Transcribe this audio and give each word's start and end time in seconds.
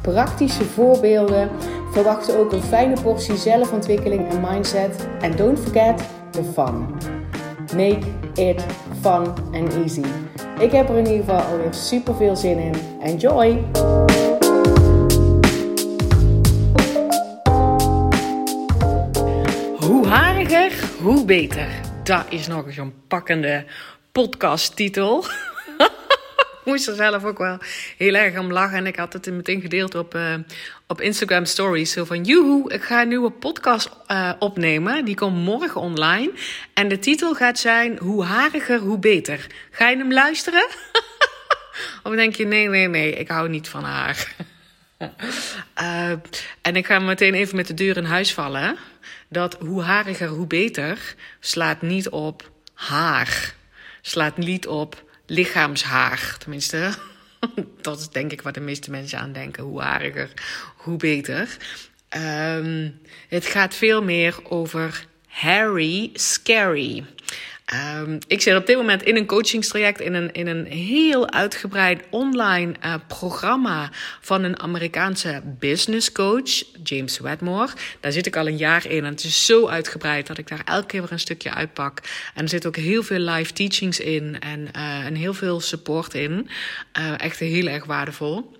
praktische 0.00 0.64
voorbeelden. 0.64 1.50
Verwacht 1.92 2.36
ook 2.36 2.52
een 2.52 2.62
fijne 2.62 3.00
portie 3.02 3.36
zelfontwikkeling 3.36 4.28
en 4.28 4.40
mindset. 4.40 5.06
En 5.20 5.36
don't 5.36 5.58
forget 5.58 6.02
the 6.30 6.42
fun. 6.44 6.86
Make 7.76 8.06
it 8.34 8.64
fun 9.00 9.34
and 9.52 9.74
easy. 9.74 10.04
Ik 10.58 10.72
heb 10.72 10.88
er 10.88 10.96
in 10.96 11.06
ieder 11.06 11.24
geval 11.24 11.40
alweer 11.40 11.74
super 11.74 12.14
veel 12.14 12.36
zin 12.36 12.58
in. 12.58 12.74
Enjoy! 13.02 13.64
Hoe 19.80 20.06
hariger, 20.06 20.72
hoe 21.02 21.24
beter. 21.24 21.68
Dat 22.02 22.24
is 22.28 22.46
nog 22.46 22.66
eens 22.66 22.76
een 22.76 22.94
pakkende 23.08 23.64
podcasttitel. 24.12 25.24
moest 26.64 26.88
er 26.88 26.94
zelf 26.94 27.24
ook 27.24 27.38
wel 27.38 27.58
heel 27.96 28.14
erg 28.14 28.38
om 28.38 28.52
lachen. 28.52 28.76
En 28.76 28.86
ik 28.86 28.96
had 28.96 29.12
het 29.12 29.30
meteen 29.30 29.60
gedeeld 29.60 29.94
op, 29.94 30.14
uh, 30.14 30.34
op 30.86 31.00
Instagram 31.00 31.44
Stories. 31.44 31.92
Zo 31.92 32.04
van, 32.04 32.24
joehoe, 32.24 32.72
ik 32.72 32.82
ga 32.82 33.02
een 33.02 33.08
nieuwe 33.08 33.30
podcast 33.30 33.90
uh, 34.08 34.32
opnemen. 34.38 35.04
Die 35.04 35.14
komt 35.14 35.36
morgen 35.36 35.80
online. 35.80 36.32
En 36.74 36.88
de 36.88 36.98
titel 36.98 37.34
gaat 37.34 37.58
zijn, 37.58 37.98
hoe 37.98 38.24
hariger, 38.24 38.78
hoe 38.78 38.98
beter. 38.98 39.46
Ga 39.70 39.88
je 39.88 39.96
hem 39.96 40.12
luisteren? 40.12 40.66
of 42.02 42.14
denk 42.14 42.34
je, 42.34 42.46
nee, 42.46 42.68
nee, 42.68 42.88
nee, 42.88 43.12
ik 43.12 43.28
hou 43.28 43.48
niet 43.48 43.68
van 43.68 43.84
haar. 43.84 44.34
uh, 44.98 46.10
en 46.62 46.76
ik 46.76 46.86
ga 46.86 46.98
meteen 46.98 47.34
even 47.34 47.56
met 47.56 47.66
de 47.66 47.74
deur 47.74 47.96
in 47.96 48.04
huis 48.04 48.34
vallen. 48.34 48.76
Dat 49.28 49.56
hoe 49.60 49.82
hariger, 49.82 50.28
hoe 50.28 50.46
beter 50.46 51.14
slaat 51.40 51.82
niet 51.82 52.08
op 52.08 52.50
haar 52.74 53.58
slaat 54.00 54.36
niet 54.36 54.66
op 54.66 55.04
lichaamshaar. 55.30 56.36
Tenminste, 56.38 56.94
dat 57.82 58.00
is 58.00 58.08
denk 58.08 58.32
ik 58.32 58.42
wat 58.42 58.54
de 58.54 58.60
meeste 58.60 58.90
mensen 58.90 59.18
aan 59.18 59.32
denken. 59.32 59.62
Hoe 59.62 59.80
hariger, 59.80 60.30
hoe 60.76 60.96
beter. 60.96 61.56
Um, 62.56 63.00
het 63.28 63.46
gaat 63.46 63.74
veel 63.74 64.02
meer 64.02 64.50
over 64.50 65.06
hairy 65.26 66.10
scary. 66.12 67.04
Um, 67.74 68.18
ik 68.26 68.40
zit 68.40 68.56
op 68.56 68.66
dit 68.66 68.76
moment 68.76 69.02
in 69.02 69.16
een 69.16 69.26
coachingstraject, 69.26 70.00
in 70.00 70.14
een, 70.14 70.32
in 70.32 70.46
een 70.46 70.66
heel 70.66 71.30
uitgebreid 71.30 72.04
online 72.10 72.74
uh, 72.84 72.94
programma 73.06 73.90
van 74.20 74.42
een 74.42 74.60
Amerikaanse 74.60 75.42
business 75.44 76.12
coach, 76.12 76.62
James 76.82 77.18
Wedmore. 77.18 77.72
Daar 78.00 78.12
zit 78.12 78.26
ik 78.26 78.36
al 78.36 78.46
een 78.46 78.56
jaar 78.56 78.86
in 78.86 79.04
en 79.04 79.10
het 79.10 79.24
is 79.24 79.46
zo 79.46 79.68
uitgebreid 79.68 80.26
dat 80.26 80.38
ik 80.38 80.48
daar 80.48 80.62
elke 80.64 80.86
keer 80.86 81.00
weer 81.00 81.12
een 81.12 81.20
stukje 81.20 81.54
uitpak. 81.54 82.00
En 82.34 82.42
er 82.42 82.48
zit 82.48 82.66
ook 82.66 82.76
heel 82.76 83.02
veel 83.02 83.18
live 83.18 83.52
teachings 83.52 84.00
in 84.00 84.40
en, 84.40 84.68
uh, 84.76 85.18
heel 85.18 85.34
veel 85.34 85.60
support 85.60 86.14
in. 86.14 86.48
Uh, 86.98 87.20
echt 87.20 87.38
heel 87.38 87.66
erg 87.66 87.84
waardevol. 87.84 88.58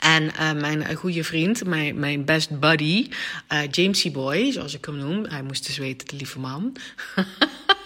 En 0.00 0.32
mijn 0.60 0.94
goede 0.94 1.24
vriend, 1.24 1.64
mijn, 1.64 1.98
mijn 1.98 2.24
best 2.24 2.60
buddy, 2.60 3.08
uh, 3.52 3.58
Jamesy 3.70 4.10
Boy, 4.10 4.52
zoals 4.52 4.74
ik 4.74 4.84
hem 4.84 4.96
noem. 4.96 5.24
Hij 5.24 5.42
moest 5.42 5.66
dus 5.66 5.78
weten, 5.78 6.08
de 6.08 6.16
lieve 6.16 6.38
man. 6.38 6.76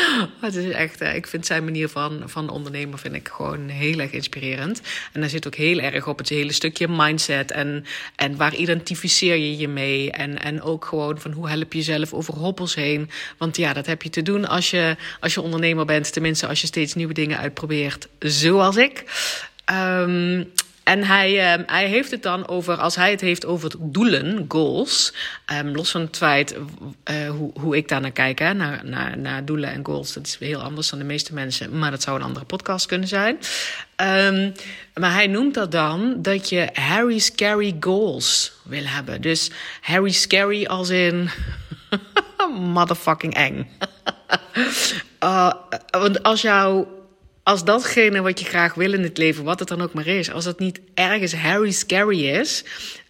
Het 0.40 0.54
is 0.54 0.72
echt, 0.72 1.00
eh, 1.00 1.14
ik 1.14 1.26
vind 1.26 1.46
zijn 1.46 1.64
manier 1.64 1.88
van, 1.88 2.22
van 2.24 2.48
ondernemen 2.48 2.98
vind 2.98 3.14
ik 3.14 3.28
gewoon 3.28 3.68
heel 3.68 3.98
erg 3.98 4.10
inspirerend. 4.10 4.80
En 5.12 5.20
daar 5.20 5.30
zit 5.30 5.46
ook 5.46 5.54
heel 5.54 5.78
erg 5.78 6.08
op 6.08 6.18
het 6.18 6.28
hele 6.28 6.52
stukje 6.52 6.88
mindset. 6.88 7.50
En, 7.50 7.84
en 8.16 8.36
waar 8.36 8.54
identificeer 8.54 9.36
je 9.36 9.56
je 9.56 9.68
mee? 9.68 10.10
En, 10.10 10.42
en 10.42 10.62
ook 10.62 10.84
gewoon 10.84 11.20
van 11.20 11.32
hoe 11.32 11.48
help 11.48 11.72
je 11.72 11.78
jezelf 11.78 12.12
over 12.12 12.34
hobbels 12.34 12.74
heen? 12.74 13.10
Want 13.38 13.56
ja, 13.56 13.72
dat 13.72 13.86
heb 13.86 14.02
je 14.02 14.10
te 14.10 14.22
doen 14.22 14.48
als 14.48 14.70
je, 14.70 14.96
als 15.20 15.34
je 15.34 15.40
ondernemer 15.40 15.84
bent. 15.84 16.12
Tenminste, 16.12 16.46
als 16.46 16.60
je 16.60 16.66
steeds 16.66 16.94
nieuwe 16.94 17.14
dingen 17.14 17.38
uitprobeert, 17.38 18.08
zoals 18.18 18.76
ik. 18.76 19.04
Um, 19.72 20.52
en 20.84 21.04
hij, 21.04 21.58
uh, 21.58 21.64
hij 21.66 21.86
heeft 21.86 22.10
het 22.10 22.22
dan 22.22 22.48
over, 22.48 22.76
als 22.76 22.96
hij 22.96 23.10
het 23.10 23.20
heeft 23.20 23.46
over 23.46 23.70
doelen, 23.78 24.44
goals, 24.48 25.14
um, 25.52 25.74
los 25.74 25.90
van 25.90 26.00
het 26.00 26.16
feit 26.16 26.56
uh, 27.10 27.30
hoe, 27.30 27.50
hoe 27.60 27.76
ik 27.76 27.88
daar 27.88 28.00
naar 28.00 28.10
kijk, 28.10 28.40
naar, 28.40 28.80
naar, 28.84 29.18
naar 29.18 29.44
doelen 29.44 29.72
en 29.72 29.84
goals, 29.84 30.12
dat 30.12 30.26
is 30.26 30.36
heel 30.38 30.60
anders 30.60 30.90
dan 30.90 30.98
de 30.98 31.04
meeste 31.04 31.34
mensen, 31.34 31.78
maar 31.78 31.90
dat 31.90 32.02
zou 32.02 32.16
een 32.16 32.24
andere 32.26 32.44
podcast 32.44 32.86
kunnen 32.86 33.08
zijn. 33.08 33.38
Um, 33.96 34.52
maar 34.94 35.12
hij 35.12 35.26
noemt 35.26 35.54
dat 35.54 35.72
dan 35.72 36.22
dat 36.22 36.48
je 36.48 36.68
Harry 36.72 37.18
Scary 37.18 37.76
goals 37.80 38.52
wil 38.64 38.84
hebben. 38.84 39.20
Dus 39.20 39.50
Harry 39.80 40.10
Scary 40.10 40.64
als 40.64 40.88
in 40.88 41.30
motherfucking 42.74 43.34
eng. 43.34 43.70
uh, 45.20 45.52
want 45.90 46.22
als 46.22 46.42
jouw 46.42 47.01
als 47.42 47.64
datgene 47.64 48.20
wat 48.20 48.38
je 48.38 48.44
graag 48.44 48.74
wil 48.74 48.92
in 48.92 49.02
het 49.02 49.18
leven, 49.18 49.44
wat 49.44 49.58
het 49.58 49.68
dan 49.68 49.82
ook 49.82 49.92
maar 49.92 50.06
is, 50.06 50.32
als 50.32 50.44
het 50.44 50.58
niet 50.58 50.80
ergens 50.94 51.34
Harry 51.34 51.70
scary 51.70 52.24
is, 52.24 52.64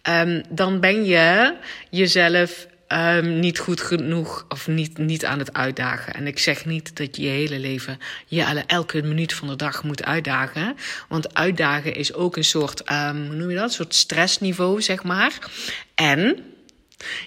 um, 0.09 0.43
dan 0.49 0.79
ben 0.79 1.05
je 1.05 1.55
jezelf 1.89 2.67
um, 2.87 3.39
niet 3.39 3.59
goed 3.59 3.81
genoeg 3.81 4.45
of 4.49 4.67
niet, 4.67 4.97
niet 4.97 5.25
aan 5.25 5.39
het 5.39 5.53
uitdagen. 5.53 6.13
En 6.13 6.27
ik 6.27 6.39
zeg 6.39 6.65
niet 6.65 6.97
dat 6.97 7.15
je 7.15 7.21
je 7.21 7.29
hele 7.29 7.59
leven 7.59 7.99
je 8.27 8.63
elke 8.67 9.01
minuut 9.01 9.33
van 9.33 9.47
de 9.47 9.55
dag 9.55 9.83
moet 9.83 10.03
uitdagen. 10.03 10.75
Want 11.09 11.33
uitdagen 11.33 11.95
is 11.95 12.13
ook 12.13 12.37
een 12.37 12.43
soort, 12.43 12.91
um, 12.91 13.25
hoe 13.27 13.35
noem 13.35 13.49
je 13.49 13.55
dat? 13.55 13.63
Een 13.63 13.69
soort 13.69 13.95
stressniveau, 13.95 14.81
zeg 14.81 15.03
maar. 15.03 15.51
En 15.95 16.43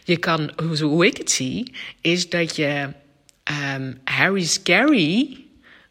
je 0.04 0.16
kan, 0.16 0.50
hoe 0.80 1.06
ik 1.06 1.16
het 1.16 1.30
zie, 1.30 1.72
is 2.00 2.28
dat 2.28 2.56
je 2.56 2.88
Harry 4.04 4.44
Scary 4.44 5.45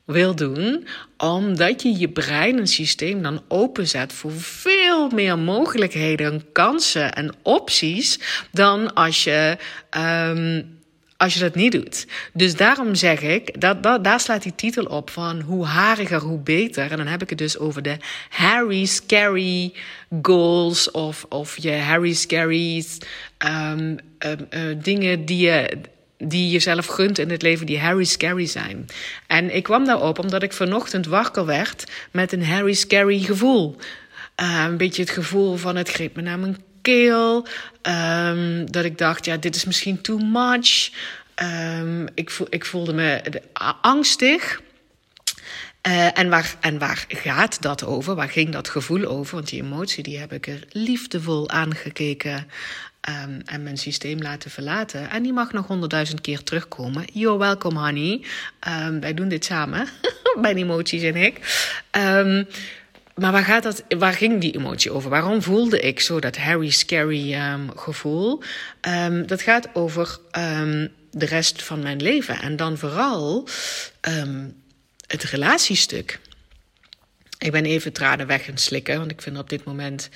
wil 0.06 0.36
doen, 0.36 0.88
omdat 1.18 1.82
je 1.82 1.98
je 1.98 2.10
brein 2.10 2.60
en 2.60 2.68
systeem 2.68 3.22
dan 3.22 3.42
openzet 3.48 4.14
voor 4.14 4.32
veel 4.32 5.10
meer 5.10 5.40
mogelijkheden, 5.40 6.52
kansen 6.52 7.14
en 7.14 7.34
opties 7.42 8.20
dan 8.52 8.94
als 8.94 9.24
je. 9.24 9.58
Um, 9.98 10.74
als 11.18 11.34
je 11.34 11.40
dat 11.40 11.56
niet 11.56 11.72
doet. 11.72 12.08
Dus 12.34 12.56
daarom 12.56 12.96
zeg 12.96 13.22
ik, 13.22 13.62
dat, 13.62 13.84
dat, 13.84 14.04
daar 14.04 14.20
slaat 14.20 14.44
die 14.44 14.56
titel 14.56 14.86
op 14.86 15.10
van 15.10 15.42
hoe 15.42 15.66
hariger, 15.66 16.20
hoe 16.20 16.40
beter. 16.40 16.92
En 16.92 16.98
dan 16.98 17.08
heb 17.08 17.22
ik 17.22 17.30
het 17.30 17.38
dus 17.38 17.58
over 17.58 17.82
de 17.82 17.98
Harry 18.30 18.86
Scary 18.86 19.74
goals 20.22 20.92
of, 20.92 21.26
of 21.30 21.58
je 21.58 21.72
Harry 21.72 22.14
Scary 22.14 22.86
um, 23.46 23.98
um, 24.20 24.48
uh, 24.50 24.76
dingen 24.82 25.26
die 25.26 25.48
je 25.48 25.78
die 26.18 26.50
jezelf 26.50 26.86
gunt 26.86 27.20
in 27.20 27.30
het 27.30 27.42
leven, 27.42 27.66
die 27.66 27.80
Harry 27.80 28.04
Scary 28.04 28.46
zijn. 28.46 28.86
En 29.28 29.56
ik 29.56 29.64
kwam 29.64 29.86
daarop 29.86 30.20
omdat 30.20 30.44
ik 30.44 30.54
vanochtend 30.54 31.06
wakker 31.06 31.46
werd 31.46 31.84
met 32.12 32.32
een 32.32 32.46
Harry 32.46 32.74
Scary 32.74 33.20
gevoel. 33.20 33.76
Uh, 34.42 34.64
een 34.68 34.78
beetje 34.78 35.02
het 35.02 35.12
gevoel 35.12 35.56
van 35.56 35.76
het 35.76 35.90
greep 35.90 36.16
me 36.16 36.22
naar 36.22 36.40
mijn 36.40 36.58
keel. 36.82 37.48
Um, 37.82 38.72
dat 38.72 38.86
ik 38.86 38.98
dacht, 38.98 39.26
ja, 39.26 39.38
dit 39.38 39.56
is 39.56 39.66
misschien 39.66 40.02
too 40.02 40.18
much. 40.18 40.92
Um, 41.44 42.08
ik, 42.14 42.32
ik 42.50 42.66
voelde 42.66 42.94
me 42.94 43.42
angstig. 43.82 44.62
Uh, 45.88 46.18
en, 46.18 46.30
waar, 46.30 46.56
en 46.60 46.80
waar 46.80 47.06
gaat 47.08 47.62
dat 47.62 47.84
over? 47.84 48.16
Waar 48.16 48.30
ging 48.30 48.50
dat 48.50 48.70
gevoel 48.70 49.06
over? 49.06 49.36
Want 49.36 49.50
die 49.50 49.62
emotie 49.62 50.04
die 50.04 50.18
heb 50.18 50.34
ik 50.34 50.48
er 50.48 50.64
liefdevol 50.70 51.50
aangekeken 51.50 52.48
um, 53.10 53.42
en 53.46 53.64
mijn 53.64 53.78
systeem 53.78 54.22
laten 54.22 54.52
verlaten. 54.52 55.10
En 55.10 55.24
die 55.24 55.34
mag 55.34 55.52
nog 55.52 55.68
honderdduizend 55.68 56.22
keer 56.22 56.44
terugkomen. 56.44 57.06
You're 57.14 57.38
welcome, 57.38 57.80
honey. 57.80 58.26
Um, 58.68 59.00
wij 59.00 59.14
doen 59.14 59.28
dit 59.28 59.46
samen. 59.46 59.88
Mijn 60.42 60.58
emoties 60.58 61.04
en 61.04 61.16
ik. 61.16 61.36
Um, 61.92 62.48
maar 63.16 63.32
waar, 63.32 63.44
gaat 63.44 63.64
dat, 63.64 63.84
waar 63.98 64.14
ging 64.14 64.42
die 64.42 64.56
emotie 64.56 64.92
over? 64.92 65.10
Waarom 65.10 65.42
voelde 65.42 65.80
ik 65.80 66.00
zo 66.00 66.20
dat 66.20 66.38
Harry 66.38 66.70
Scary 66.70 67.38
gevoel? 67.76 68.44
Dat 69.26 69.42
gaat 69.42 69.70
over 69.74 70.20
de 71.12 71.26
rest 71.26 71.64
van 71.64 71.80
mijn 71.80 72.02
leven. 72.02 72.42
En 72.42 72.56
dan 72.56 72.78
vooral 72.78 73.48
het 75.08 75.24
relatiestuk. 75.24 76.20
Ik 77.38 77.52
ben 77.52 77.66
even 77.66 77.94
tranen 77.94 78.28
weg 78.28 78.48
en 78.48 78.58
slikken, 78.58 78.98
want 78.98 79.12
ik 79.12 79.22
vind 79.22 79.38
op 79.38 79.50
dit 79.50 79.64
moment 79.64 80.10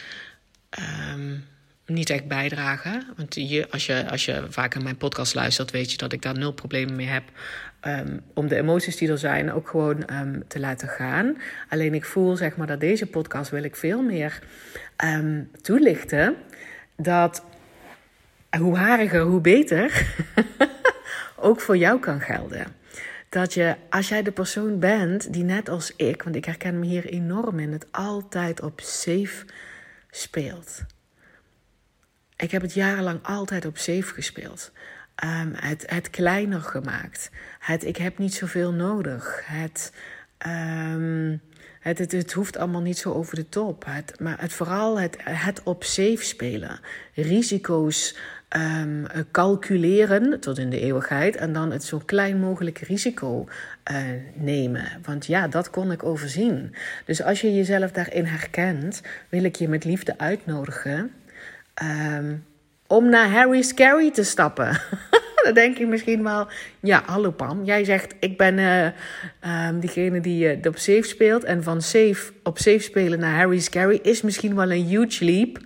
niet 1.89 2.09
echt 2.09 2.27
bijdragen. 2.27 3.03
Want 3.17 3.35
je, 3.35 3.67
als, 3.71 3.85
je, 3.85 4.09
als 4.09 4.25
je 4.25 4.45
vaak 4.49 4.75
aan 4.75 4.83
mijn 4.83 4.97
podcast 4.97 5.35
luistert, 5.35 5.71
weet 5.71 5.91
je 5.91 5.97
dat 5.97 6.13
ik 6.13 6.21
daar 6.21 6.37
nul 6.37 6.53
problemen 6.53 6.95
mee 6.95 7.07
heb. 7.07 7.23
Um, 7.87 8.21
om 8.33 8.47
de 8.47 8.55
emoties 8.55 8.97
die 8.97 9.09
er 9.09 9.17
zijn 9.17 9.53
ook 9.53 9.67
gewoon 9.67 10.13
um, 10.13 10.43
te 10.47 10.59
laten 10.59 10.87
gaan. 10.87 11.37
Alleen 11.69 11.93
ik 11.93 12.05
voel 12.05 12.35
zeg 12.35 12.55
maar 12.55 12.67
dat 12.67 12.79
deze 12.79 13.05
podcast 13.05 13.51
wil 13.51 13.63
ik 13.63 13.75
veel 13.75 14.01
meer 14.01 14.39
um, 15.05 15.49
toelichten. 15.61 16.35
Dat 16.97 17.43
hoe 18.57 18.77
hariger, 18.77 19.21
hoe 19.21 19.41
beter, 19.41 20.15
ook 21.35 21.61
voor 21.61 21.77
jou 21.77 21.99
kan 21.99 22.21
gelden. 22.21 22.65
Dat 23.29 23.53
je, 23.53 23.75
als 23.89 24.09
jij 24.09 24.23
de 24.23 24.31
persoon 24.31 24.79
bent 24.79 25.33
die 25.33 25.43
net 25.43 25.69
als 25.69 25.93
ik, 25.95 26.23
want 26.23 26.35
ik 26.35 26.45
herken 26.45 26.79
me 26.79 26.85
hier 26.85 27.05
enorm 27.05 27.59
in, 27.59 27.71
het 27.71 27.87
altijd 27.91 28.61
op 28.61 28.79
safe 28.83 29.45
speelt. 30.09 30.85
Ik 32.39 32.51
heb 32.51 32.61
het 32.61 32.73
jarenlang 32.73 33.19
altijd 33.21 33.65
op 33.65 33.77
safe 33.77 34.13
gespeeld. 34.13 34.71
Um, 35.23 35.53
het, 35.55 35.83
het 35.85 36.09
kleiner 36.09 36.61
gemaakt. 36.61 37.31
Het 37.59 37.85
ik 37.85 37.97
heb 37.97 38.17
niet 38.17 38.33
zoveel 38.33 38.71
nodig. 38.71 39.41
Het, 39.45 39.93
um, 40.47 41.41
het, 41.79 41.97
het, 41.97 42.11
het, 42.11 42.33
hoeft 42.33 42.57
allemaal 42.57 42.81
niet 42.81 42.97
zo 42.97 43.13
over 43.13 43.35
de 43.35 43.49
top. 43.49 43.85
Het, 43.87 44.19
maar 44.19 44.39
het, 44.39 44.53
vooral 44.53 44.99
het, 44.99 45.17
het 45.23 45.63
op 45.63 45.83
safe 45.83 46.23
spelen. 46.23 46.79
Risico's 47.13 48.15
um, 48.49 49.05
calculeren 49.31 50.39
tot 50.39 50.57
in 50.57 50.69
de 50.69 50.79
eeuwigheid. 50.79 51.35
En 51.35 51.53
dan 51.53 51.71
het 51.71 51.83
zo 51.83 52.01
klein 52.05 52.39
mogelijk 52.39 52.77
risico 52.77 53.47
uh, 53.91 53.97
nemen. 54.33 54.85
Want 55.03 55.25
ja, 55.25 55.47
dat 55.47 55.69
kon 55.69 55.91
ik 55.91 56.03
overzien. 56.03 56.75
Dus 57.05 57.21
als 57.21 57.41
je 57.41 57.55
jezelf 57.55 57.91
daarin 57.91 58.25
herkent, 58.25 59.01
wil 59.29 59.43
ik 59.43 59.55
je 59.55 59.67
met 59.67 59.83
liefde 59.83 60.17
uitnodigen. 60.17 61.11
Um, 61.83 62.45
om 62.87 63.09
naar 63.09 63.29
Harry 63.29 63.61
Scary 63.61 64.11
te 64.11 64.23
stappen. 64.23 64.81
dan 65.43 65.53
denk 65.53 65.77
ik 65.77 65.87
misschien 65.87 66.23
wel, 66.23 66.47
ja, 66.79 67.03
hallo 67.05 67.31
Pam. 67.31 67.63
Jij 67.63 67.83
zegt, 67.83 68.15
ik 68.19 68.37
ben 68.37 68.57
uh, 68.57 68.85
um, 69.67 69.79
diegene 69.79 70.21
die 70.21 70.57
uh, 70.57 70.65
op 70.67 70.77
safe 70.77 71.03
speelt. 71.03 71.43
En 71.43 71.63
van 71.63 71.81
safe 71.81 72.31
op 72.43 72.57
safe 72.57 72.79
spelen 72.79 73.19
naar 73.19 73.35
Harry 73.35 73.59
Scary 73.59 73.99
is 74.01 74.21
misschien 74.21 74.55
wel 74.55 74.71
een 74.71 74.85
huge 74.85 75.25
leap. 75.25 75.57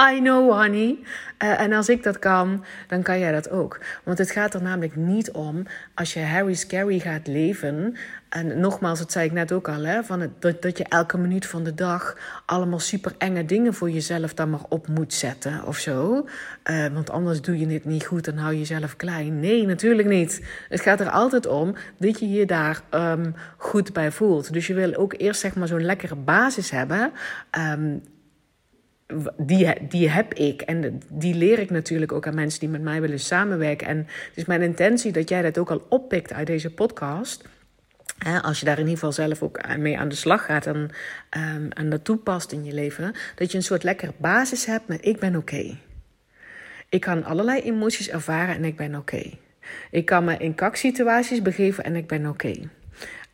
I 0.00 0.18
know, 0.18 0.52
honey. 0.52 0.98
Uh, 1.38 1.60
en 1.60 1.72
als 1.72 1.88
ik 1.88 2.02
dat 2.02 2.18
kan, 2.18 2.64
dan 2.88 3.02
kan 3.02 3.18
jij 3.18 3.32
dat 3.32 3.50
ook. 3.50 3.80
Want 4.04 4.18
het 4.18 4.30
gaat 4.30 4.54
er 4.54 4.62
namelijk 4.62 4.96
niet 4.96 5.30
om 5.30 5.62
als 5.94 6.12
je 6.12 6.20
Harry 6.20 6.54
Scary 6.54 6.98
gaat 6.98 7.26
leven. 7.26 7.96
En 8.28 8.60
nogmaals, 8.60 8.98
dat 8.98 9.12
zei 9.12 9.26
ik 9.26 9.32
net 9.32 9.52
ook 9.52 9.68
al, 9.68 9.84
hè, 9.84 10.04
van 10.04 10.30
dat, 10.38 10.62
dat 10.62 10.78
je 10.78 10.84
elke 10.88 11.18
minuut 11.18 11.46
van 11.46 11.64
de 11.64 11.74
dag 11.74 12.16
allemaal 12.46 12.78
super 12.78 13.14
enge 13.18 13.44
dingen 13.44 13.74
voor 13.74 13.90
jezelf 13.90 14.34
dan 14.34 14.50
maar 14.50 14.64
op 14.68 14.88
moet 14.88 15.14
zetten 15.14 15.64
of 15.66 15.76
zo. 15.76 16.26
Uh, 16.70 16.86
want 16.86 17.10
anders 17.10 17.40
doe 17.40 17.58
je 17.58 17.66
het 17.66 17.84
niet 17.84 18.06
goed 18.06 18.26
en 18.26 18.38
hou 18.38 18.52
je 18.52 18.58
jezelf 18.58 18.96
klein. 18.96 19.40
Nee, 19.40 19.66
natuurlijk 19.66 20.08
niet. 20.08 20.42
Het 20.68 20.80
gaat 20.80 21.00
er 21.00 21.10
altijd 21.10 21.46
om 21.46 21.74
dat 21.96 22.18
je 22.18 22.30
je 22.30 22.46
daar 22.46 22.80
um, 22.90 23.34
goed 23.56 23.92
bij 23.92 24.10
voelt. 24.10 24.52
Dus 24.52 24.66
je 24.66 24.74
wil 24.74 24.94
ook 24.94 25.14
eerst 25.16 25.40
zeg 25.40 25.54
maar 25.54 25.68
zo'n 25.68 25.84
lekkere 25.84 26.16
basis 26.16 26.70
hebben. 26.70 27.12
Um, 27.58 28.02
die, 29.36 29.72
die 29.88 30.08
heb 30.08 30.34
ik. 30.34 30.62
En 30.62 31.00
die 31.08 31.34
leer 31.34 31.58
ik 31.58 31.70
natuurlijk 31.70 32.12
ook 32.12 32.26
aan 32.26 32.34
mensen 32.34 32.60
die 32.60 32.68
met 32.68 32.82
mij 32.82 33.00
willen 33.00 33.20
samenwerken. 33.20 33.86
En 33.86 33.96
het 33.96 34.36
is 34.36 34.44
mijn 34.44 34.62
intentie 34.62 35.12
dat 35.12 35.28
jij 35.28 35.42
dat 35.42 35.58
ook 35.58 35.70
al 35.70 35.86
oppikt 35.88 36.32
uit 36.32 36.46
deze 36.46 36.70
podcast. 36.70 37.44
als 38.42 38.58
je 38.60 38.64
daar 38.64 38.78
in 38.78 38.88
ieder 38.88 38.98
geval 38.98 39.12
zelf 39.12 39.42
ook 39.42 39.76
mee 39.76 39.98
aan 39.98 40.08
de 40.08 40.14
slag 40.14 40.44
gaat 40.44 40.66
en, 40.66 40.90
en 41.70 41.90
dat 41.90 42.04
toepast 42.04 42.52
in 42.52 42.64
je 42.64 42.72
leven, 42.72 43.14
dat 43.34 43.50
je 43.50 43.56
een 43.56 43.64
soort 43.64 43.82
lekkere 43.82 44.12
basis 44.16 44.64
hebt 44.64 44.88
met 44.88 45.06
ik 45.06 45.18
ben 45.18 45.36
oké. 45.36 45.76
Ik 46.88 47.00
kan 47.00 47.24
allerlei 47.24 47.60
emoties 47.60 48.08
ervaren 48.08 48.54
en 48.54 48.64
ik 48.64 48.76
ben 48.76 48.94
oké. 48.94 49.30
Ik 49.90 50.04
kan 50.04 50.24
me 50.24 50.36
in 50.36 50.54
kaksituaties 50.54 51.42
begeven 51.42 51.84
en 51.84 51.96
ik 51.96 52.06
ben 52.06 52.26
oké. 52.26 52.54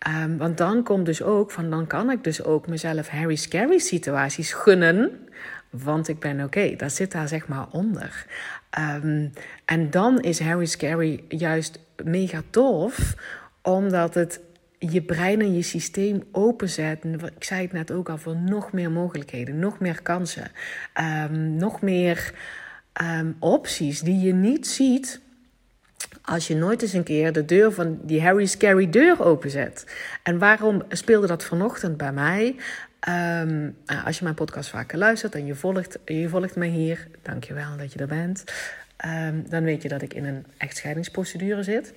Um, 0.07 0.39
want 0.39 0.59
dan 0.59 0.83
komt 0.83 1.07
dus 1.07 1.23
ook 1.23 1.51
van, 1.51 1.71
dan 1.71 1.87
kan 1.87 2.11
ik 2.11 2.25
dus 2.25 2.45
ook 2.45 2.67
mezelf 2.67 3.09
Harry 3.09 3.37
Scary 3.37 3.79
situaties 3.79 4.53
gunnen 4.53 5.29
want 5.71 6.09
ik 6.09 6.19
ben 6.19 6.45
oké. 6.45 6.77
Dat 6.77 6.93
zit 6.93 7.13
daar 7.13 7.29
zeg 7.29 7.49
maar 7.49 7.67
onder. 7.71 8.27
Um, 8.79 9.33
en 9.65 9.91
dan 9.91 10.21
is 10.21 10.41
Harry 10.41 10.67
Scary 10.67 11.25
juist 11.29 11.81
mega 12.05 12.43
tof, 12.51 13.15
omdat 13.63 14.15
het 14.15 14.41
je 14.79 15.03
brein 15.03 15.41
en 15.41 15.55
je 15.55 15.63
systeem 15.63 16.23
openzet. 16.33 17.05
Ik 17.37 17.45
zei 17.45 17.63
het 17.63 17.73
net 17.73 17.93
ook 17.93 18.09
al, 18.09 18.19
voor 18.19 18.37
nog 18.37 18.73
meer 18.73 18.91
mogelijkheden, 18.91 19.59
nog 19.59 19.79
meer 19.79 20.03
kansen, 20.03 20.51
um, 21.31 21.57
nog 21.57 21.81
meer 21.81 22.33
opties 23.39 24.01
die 24.01 24.21
je 24.21 24.33
niet 24.33 24.67
ziet 24.67 25.21
als 26.29 26.47
je 26.47 26.57
nooit 26.57 26.83
eens 26.83 26.93
een 26.93 27.03
keer 27.03 27.33
de 27.33 27.45
deur 27.45 27.73
van 27.73 27.99
die 28.03 28.23
Harry 28.23 28.47
Scary 28.47 28.91
deur 28.91 29.25
openzet. 29.25 29.87
En 30.23 30.39
waarom 30.39 30.83
speelde 30.89 31.27
dat 31.27 31.45
vanochtend 31.45 31.97
bij 31.97 32.13
mij? 32.13 32.57
Um, 33.43 33.77
als 34.05 34.19
je 34.19 34.25
mijn 34.25 34.35
podcast 34.35 34.71
vaker 34.71 34.99
luistert 34.99 35.35
en 35.35 35.47
je 35.47 35.55
volgt, 35.55 35.99
je 36.05 36.29
volgt 36.29 36.57
mij 36.57 36.69
hier, 36.69 37.07
dankjewel 37.23 37.77
dat 37.77 37.93
je 37.93 37.99
er 37.99 38.07
bent. 38.07 38.45
Um, 39.07 39.45
dan 39.49 39.65
weet 39.65 39.83
je 39.83 39.89
dat 39.89 40.03
ik 40.03 40.15
in 40.15 40.25
een 40.25 40.47
echtscheidingsprocedure 40.57 41.63
zit. 41.63 41.95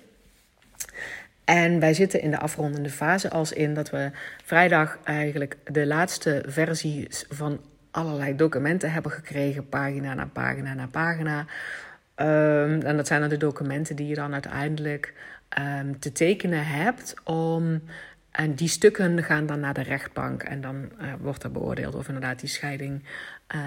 En 1.44 1.80
wij 1.80 1.94
zitten 1.94 2.22
in 2.22 2.32
de 2.32 2.40
afrondende 2.40 2.90
fase, 2.90 3.30
als 3.30 3.52
in 3.54 3.74
dat 3.74 3.90
we 3.90 4.12
vrijdag 4.44 4.98
eigenlijk 5.04 5.58
de 5.72 5.86
laatste 5.86 6.44
versie 6.48 7.08
van 7.30 7.62
allerlei 7.92 8.36
documenten 8.36 8.92
hebben 8.92 9.12
gekregen, 9.12 9.70
pagina 9.70 10.14
na 10.14 10.26
pagina 10.34 10.74
na 10.74 10.88
pagina. 10.88 11.46
Um, 12.22 12.82
en 12.82 12.98
dat 12.98 13.08
zijn 13.08 13.20
dan 13.20 13.30
de 13.30 13.38
documenten 13.38 13.96
die 13.96 14.08
je 14.08 14.16
dan 14.16 14.34
uiteindelijk 14.34 15.14
te 16.00 16.12
tekenen 16.12 16.66
hebt 16.66 17.14
om 17.24 17.82
en 18.32 18.54
die 18.54 18.68
stukken 18.68 19.24
gaan 19.24 19.46
dan 19.46 19.60
naar 19.60 19.74
de 19.74 19.82
rechtbank. 19.82 20.44
En 20.44 20.62
dan 20.62 20.76
uh, 21.02 21.14
wordt 21.22 21.44
er 21.44 21.52
beoordeeld 21.52 21.96
of 21.96 22.08
inderdaad 22.08 22.40
die 22.40 22.50
scheiding 22.50 23.02
uh, 23.02 23.04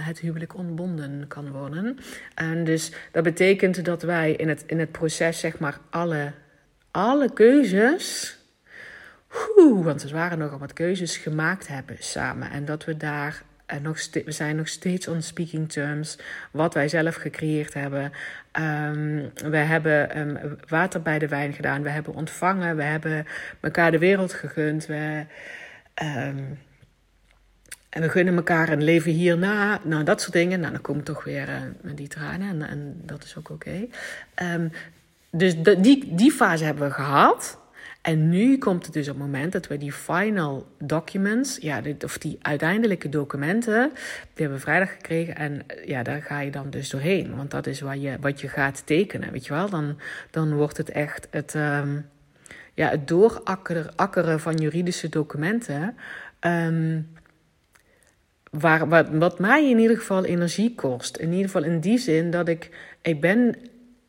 het 0.07 0.19
huwelijk 0.19 0.57
ontbonden 0.57 1.25
kan 1.29 1.51
worden. 1.51 1.99
En 2.35 2.65
dus 2.65 2.93
dat 3.13 3.23
betekent 3.23 3.85
dat 3.85 4.03
wij 4.03 4.33
in 4.33 4.49
het, 4.49 4.65
in 4.67 4.79
het 4.79 4.93
proces, 4.93 5.41
zeg 5.41 5.59
maar, 5.59 5.79
alle, 5.91 6.33
alle 6.91 7.33
keuzes. 7.33 8.39
Want 9.83 10.03
er 10.03 10.13
waren 10.13 10.39
nogal 10.39 10.59
wat 10.59 10.73
keuzes 10.73 11.17
gemaakt 11.17 11.69
hebben 11.69 11.97
samen. 11.99 12.51
En 12.51 12.65
dat 12.65 12.85
we 12.85 12.97
daar 12.97 13.43
en 13.67 13.83
nog 13.83 14.09
we 14.25 14.33
zijn 14.33 14.57
nog 14.57 14.69
steeds 14.69 15.09
on 15.09 15.23
speaking 15.23 15.73
terms. 15.73 16.19
Wat 16.51 16.75
wij 16.75 16.89
zelf 16.89 17.15
gecreëerd 17.15 17.75
hebben. 17.75 18.13
Um, 18.61 19.31
we 19.51 19.57
hebben 19.57 20.19
um, 20.19 20.59
water 20.69 21.03
bij 21.03 21.19
de 21.19 21.29
wijn 21.29 21.53
gedaan. 21.53 21.83
We 21.83 21.89
hebben 21.89 22.15
ontvangen. 22.15 22.77
We 22.77 22.83
hebben 22.83 23.27
elkaar 23.61 23.91
de 23.91 23.99
wereld 23.99 24.33
gegund. 24.33 24.87
We, 24.87 25.25
um, 26.03 26.59
en 27.89 28.03
we 28.03 28.09
gunnen 28.09 28.37
elkaar 28.37 28.69
een 28.69 28.83
leven 28.83 29.13
hierna. 29.13 29.81
Nou, 29.83 30.05
dat 30.05 30.21
soort 30.21 30.33
dingen. 30.33 30.61
Nou, 30.61 30.73
dan 30.73 30.81
komen 30.81 31.05
toch 31.05 31.25
weer 31.25 31.49
uh, 31.49 31.55
met 31.81 31.97
die 31.97 32.09
tranen. 32.09 32.49
En, 32.49 32.69
en, 32.69 33.01
dat 33.03 33.25
is 33.25 33.37
ook 33.37 33.51
oké. 33.51 33.87
Dus 35.31 35.55
die, 35.79 36.15
die 36.15 36.33
fase 36.33 36.65
hebben 36.65 36.89
we 36.89 36.95
gehad. 36.95 37.59
En 38.05 38.29
nu 38.29 38.59
komt 38.59 38.85
het 38.85 38.95
dus 38.95 39.09
op 39.09 39.15
het 39.15 39.25
moment 39.25 39.53
dat 39.53 39.67
we 39.67 39.79
die 39.79 39.93
final 39.93 40.67
documents, 40.79 41.59
ja, 41.61 41.83
of 42.01 42.19
die 42.19 42.39
uiteindelijke 42.43 43.09
documenten, 43.09 43.91
die 43.93 44.31
hebben 44.35 44.57
we 44.57 44.63
vrijdag 44.63 44.93
gekregen. 44.93 45.37
En 45.37 45.63
ja, 45.85 46.03
daar 46.03 46.23
ga 46.23 46.41
je 46.41 46.51
dan 46.51 46.71
dus 46.71 46.91
doorheen. 46.91 47.37
Want 47.37 47.51
dat 47.51 47.67
is 47.67 47.81
wat 47.81 48.03
je, 48.03 48.17
wat 48.21 48.41
je 48.41 48.49
gaat 48.49 48.87
tekenen, 48.87 49.33
weet 49.33 49.47
je 49.47 49.53
wel. 49.53 49.69
Dan, 49.71 49.99
dan 50.31 50.55
wordt 50.55 50.77
het 50.77 50.91
echt 50.91 51.29
het, 51.31 51.55
um, 51.55 52.07
ja, 52.75 52.89
het 52.89 53.09
doorakkeren 53.09 54.41
van 54.41 54.55
juridische 54.55 55.09
documenten. 55.09 55.97
Um, 56.41 57.09
waar, 58.51 58.89
wat, 58.89 59.09
wat 59.09 59.39
mij 59.39 59.71
in 59.71 59.79
ieder 59.79 59.97
geval 59.97 60.25
energie 60.25 60.75
kost. 60.75 61.17
In 61.17 61.31
ieder 61.31 61.45
geval 61.45 61.65
in 61.65 61.81
die 61.81 61.99
zin 61.99 62.31
dat 62.31 62.49
ik, 62.49 62.71
ik 63.03 63.21
ben 63.21 63.57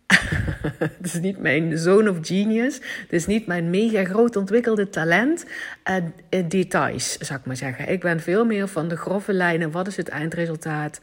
het 0.97 1.05
is 1.05 1.19
niet 1.19 1.37
mijn 1.37 1.77
zone 1.77 2.09
of 2.09 2.17
genius. 2.21 2.75
Het 2.75 3.13
is 3.13 3.25
niet 3.25 3.47
mijn 3.47 3.69
mega 3.69 4.03
groot 4.03 4.35
ontwikkelde 4.35 4.89
talent. 4.89 5.45
Uh, 5.89 6.45
details, 6.47 7.17
zou 7.17 7.39
ik 7.39 7.45
maar 7.45 7.55
zeggen. 7.55 7.89
Ik 7.89 8.01
ben 8.01 8.19
veel 8.19 8.45
meer 8.45 8.67
van 8.67 8.87
de 8.87 8.97
grove 8.97 9.33
lijnen. 9.33 9.71
Wat 9.71 9.87
is 9.87 9.97
het 9.97 10.07
eindresultaat? 10.07 10.99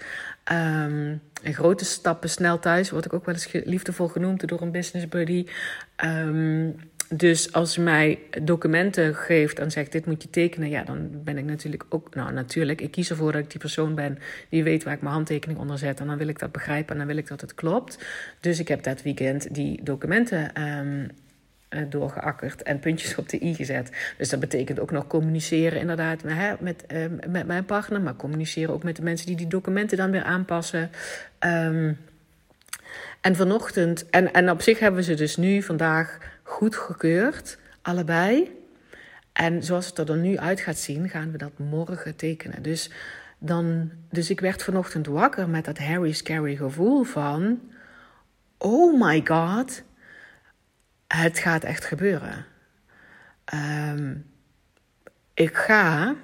Um, 0.52 1.20
grote 1.42 1.84
stappen 1.84 2.30
snel 2.30 2.58
thuis. 2.58 2.90
Word 2.90 3.04
ik 3.04 3.12
ook 3.12 3.26
wel 3.26 3.34
eens 3.34 3.48
liefdevol 3.64 4.08
genoemd 4.08 4.48
door 4.48 4.60
een 4.60 4.72
business 4.72 5.08
buddy. 5.08 5.46
Um, 6.04 6.76
dus 7.14 7.52
als 7.52 7.74
je 7.74 7.80
mij 7.80 8.18
documenten 8.42 9.14
geeft 9.14 9.58
en 9.58 9.70
zegt: 9.70 9.92
Dit 9.92 10.06
moet 10.06 10.22
je 10.22 10.30
tekenen, 10.30 10.68
ja, 10.68 10.82
dan 10.82 11.10
ben 11.24 11.38
ik 11.38 11.44
natuurlijk 11.44 11.84
ook. 11.88 12.14
Nou, 12.14 12.32
natuurlijk, 12.32 12.80
ik 12.80 12.90
kies 12.90 13.10
ervoor 13.10 13.32
dat 13.32 13.42
ik 13.42 13.50
die 13.50 13.60
persoon 13.60 13.94
ben 13.94 14.18
die 14.48 14.62
weet 14.62 14.84
waar 14.84 14.94
ik 14.94 15.02
mijn 15.02 15.14
handtekening 15.14 15.58
onder 15.58 15.78
zet. 15.78 16.00
En 16.00 16.06
dan 16.06 16.18
wil 16.18 16.28
ik 16.28 16.38
dat 16.38 16.52
begrijpen 16.52 16.92
en 16.92 16.98
dan 16.98 17.06
wil 17.06 17.16
ik 17.16 17.28
dat 17.28 17.40
het 17.40 17.54
klopt. 17.54 17.98
Dus 18.40 18.58
ik 18.58 18.68
heb 18.68 18.82
dat 18.82 19.02
weekend 19.02 19.54
die 19.54 19.82
documenten 19.82 20.62
um, 20.62 21.10
doorgeakkerd 21.88 22.62
en 22.62 22.78
puntjes 22.78 23.14
op 23.14 23.28
de 23.28 23.44
i 23.44 23.54
gezet. 23.54 24.14
Dus 24.18 24.28
dat 24.28 24.40
betekent 24.40 24.80
ook 24.80 24.90
nog 24.90 25.06
communiceren, 25.06 25.80
inderdaad, 25.80 26.22
met, 26.22 26.34
hè, 26.34 26.54
met, 26.60 26.84
um, 26.92 27.18
met 27.28 27.46
mijn 27.46 27.64
partner, 27.64 28.00
maar 28.00 28.16
communiceren 28.16 28.74
ook 28.74 28.82
met 28.82 28.96
de 28.96 29.02
mensen 29.02 29.26
die 29.26 29.36
die 29.36 29.46
documenten 29.46 29.96
dan 29.96 30.10
weer 30.10 30.22
aanpassen. 30.22 30.90
Um, 31.40 31.98
en 33.20 33.36
vanochtend, 33.36 34.10
en, 34.10 34.32
en 34.32 34.50
op 34.50 34.62
zich 34.62 34.78
hebben 34.78 35.00
we 35.00 35.06
ze 35.06 35.14
dus 35.14 35.36
nu 35.36 35.62
vandaag 35.62 36.18
goedgekeurd, 36.52 37.58
allebei. 37.82 38.60
En 39.32 39.62
zoals 39.62 39.86
het 39.86 39.98
er 39.98 40.06
dan 40.06 40.20
nu 40.20 40.38
uit 40.38 40.60
gaat 40.60 40.76
zien, 40.76 41.08
gaan 41.08 41.32
we 41.32 41.38
dat 41.38 41.58
morgen 41.58 42.16
tekenen. 42.16 42.62
Dus, 42.62 42.90
dan, 43.38 43.90
dus 44.10 44.30
ik 44.30 44.40
werd 44.40 44.62
vanochtend 44.62 45.06
wakker 45.06 45.48
met 45.48 45.64
dat 45.64 45.78
Harry 45.78 46.12
Scary 46.12 46.56
gevoel 46.56 47.02
van... 47.02 47.60
oh 48.58 49.00
my 49.00 49.20
god, 49.24 49.82
het 51.06 51.38
gaat 51.38 51.64
echt 51.64 51.84
gebeuren. 51.84 52.46
Ehm, 53.44 54.14
ik 55.34 55.56
ga, 55.56 56.14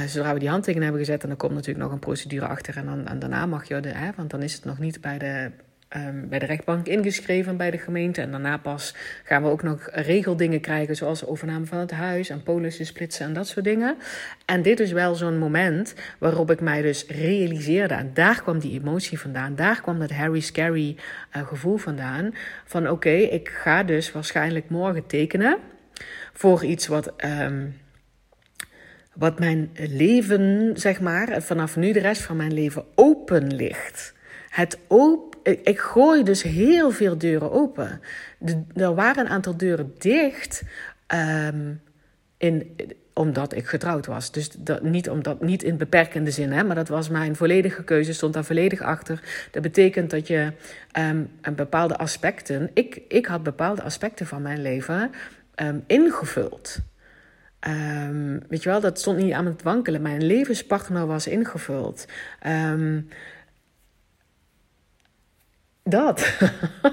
uh, 0.00 0.06
zodra 0.06 0.32
we 0.32 0.38
die 0.38 0.48
handtekening 0.48 0.84
hebben 0.84 1.06
gezet, 1.06 1.22
en 1.22 1.28
dan 1.28 1.38
komt 1.38 1.54
natuurlijk 1.54 1.84
nog 1.84 1.92
een 1.92 1.98
procedure 1.98 2.46
achter. 2.46 2.76
En, 2.76 2.86
dan, 2.86 3.06
en 3.06 3.18
daarna 3.18 3.46
mag 3.46 3.68
je, 3.68 3.80
de, 3.80 3.88
hè, 3.88 4.10
want 4.16 4.30
dan 4.30 4.42
is 4.42 4.54
het 4.54 4.64
nog 4.64 4.78
niet 4.78 5.00
bij 5.00 5.18
de 5.18 5.50
um, 5.96 6.28
bij 6.28 6.38
de 6.38 6.46
rechtbank 6.46 6.86
ingeschreven 6.86 7.56
bij 7.56 7.70
de 7.70 7.78
gemeente. 7.78 8.20
En 8.20 8.30
daarna 8.30 8.56
pas 8.56 8.94
gaan 9.24 9.42
we 9.42 9.48
ook 9.48 9.62
nog 9.62 9.88
regeldingen 9.92 10.60
krijgen, 10.60 10.96
zoals 10.96 11.26
overname 11.26 11.66
van 11.66 11.78
het 11.78 11.90
huis 11.90 12.28
en 12.28 12.42
polissen 12.42 12.86
splitsen 12.86 13.26
en 13.26 13.32
dat 13.32 13.46
soort 13.46 13.64
dingen. 13.64 13.96
En 14.44 14.62
dit 14.62 14.80
is 14.80 14.92
wel 14.92 15.14
zo'n 15.14 15.38
moment 15.38 15.94
waarop 16.18 16.50
ik 16.50 16.60
mij 16.60 16.82
dus 16.82 17.06
realiseerde. 17.06 17.94
En 17.94 18.10
daar 18.14 18.42
kwam 18.42 18.58
die 18.58 18.80
emotie 18.80 19.18
vandaan. 19.18 19.54
Daar 19.54 19.80
kwam 19.80 19.98
dat 19.98 20.10
Harry 20.10 20.40
Scary 20.40 20.96
uh, 21.36 21.46
gevoel 21.46 21.76
vandaan. 21.76 22.34
Van 22.64 22.88
oké, 22.88 23.10
ik 23.10 23.48
ga 23.48 23.82
dus 23.82 24.12
waarschijnlijk 24.12 24.68
morgen 24.70 25.06
tekenen 25.06 25.58
voor 26.32 26.64
iets 26.64 26.86
wat. 26.86 27.12
Um, 27.24 27.76
wat 29.14 29.38
mijn 29.38 29.70
leven, 29.74 30.72
zeg 30.74 31.00
maar, 31.00 31.42
vanaf 31.42 31.76
nu 31.76 31.92
de 31.92 32.00
rest 32.00 32.22
van 32.22 32.36
mijn 32.36 32.52
leven 32.52 32.84
open 32.94 33.54
ligt. 33.54 34.14
Het 34.48 34.78
open 34.88 35.28
ik, 35.42 35.78
gooi 35.78 36.22
dus 36.22 36.42
heel 36.42 36.90
veel 36.90 37.18
deuren 37.18 37.52
open. 37.52 38.00
er 38.74 38.94
waren 38.94 39.24
een 39.24 39.30
aantal 39.30 39.56
deuren 39.56 39.94
dicht. 39.98 40.62
Ehm, 41.06 41.72
in, 42.36 42.76
omdat 43.12 43.54
ik 43.54 43.66
getrouwd 43.66 44.06
was. 44.06 44.32
Dus 44.32 44.50
dat, 44.50 44.82
niet, 44.82 45.10
omdat, 45.10 45.40
niet 45.40 45.62
in 45.62 45.76
beperkende 45.76 46.30
zin, 46.30 46.52
hè, 46.52 46.64
maar 46.64 46.74
dat 46.74 46.88
was 46.88 47.08
mijn 47.08 47.36
volledige 47.36 47.84
keuze, 47.84 48.12
stond 48.12 48.34
daar 48.34 48.44
volledig 48.44 48.80
achter. 48.80 49.20
Dat 49.50 49.62
betekent 49.62 50.10
dat 50.10 50.26
je 50.26 50.52
um, 50.98 51.30
bepaalde 51.56 51.96
aspecten, 51.96 52.70
ik, 52.74 53.00
ik 53.08 53.26
had 53.26 53.42
bepaalde 53.42 53.82
aspecten 53.82 54.26
van 54.26 54.42
mijn 54.42 54.62
leven 54.62 55.10
um, 55.62 55.84
ingevuld. 55.86 56.78
weet 58.48 58.62
je 58.62 58.68
wel, 58.68 58.80
dat 58.80 58.98
stond 58.98 59.18
niet 59.18 59.32
aan 59.32 59.46
het 59.46 59.62
wankelen. 59.62 60.02
Mijn 60.02 60.26
levenspartner 60.26 61.06
was 61.06 61.26
ingevuld. 61.26 62.06
Dat. 65.88 66.38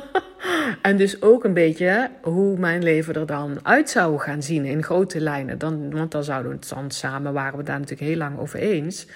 en 0.81 0.97
dus 0.97 1.21
ook 1.21 1.43
een 1.43 1.53
beetje 1.53 2.09
hoe 2.21 2.57
mijn 2.57 2.83
leven 2.83 3.13
er 3.13 3.25
dan 3.25 3.59
uit 3.63 3.89
zou 3.89 4.19
gaan 4.19 4.43
zien 4.43 4.65
in 4.65 4.83
grote 4.83 5.21
lijnen. 5.21 5.57
Dan, 5.57 5.91
want 5.91 6.11
dan 6.11 6.23
zouden 6.23 6.51
we 6.51 6.57
het 6.57 6.69
dan 6.69 6.91
samen, 6.91 7.33
waren 7.33 7.57
we 7.57 7.63
daar 7.63 7.79
natuurlijk 7.79 8.09
heel 8.09 8.17
lang 8.17 8.39
over 8.39 8.59
eens. 8.59 9.07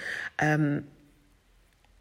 Um, 0.44 0.84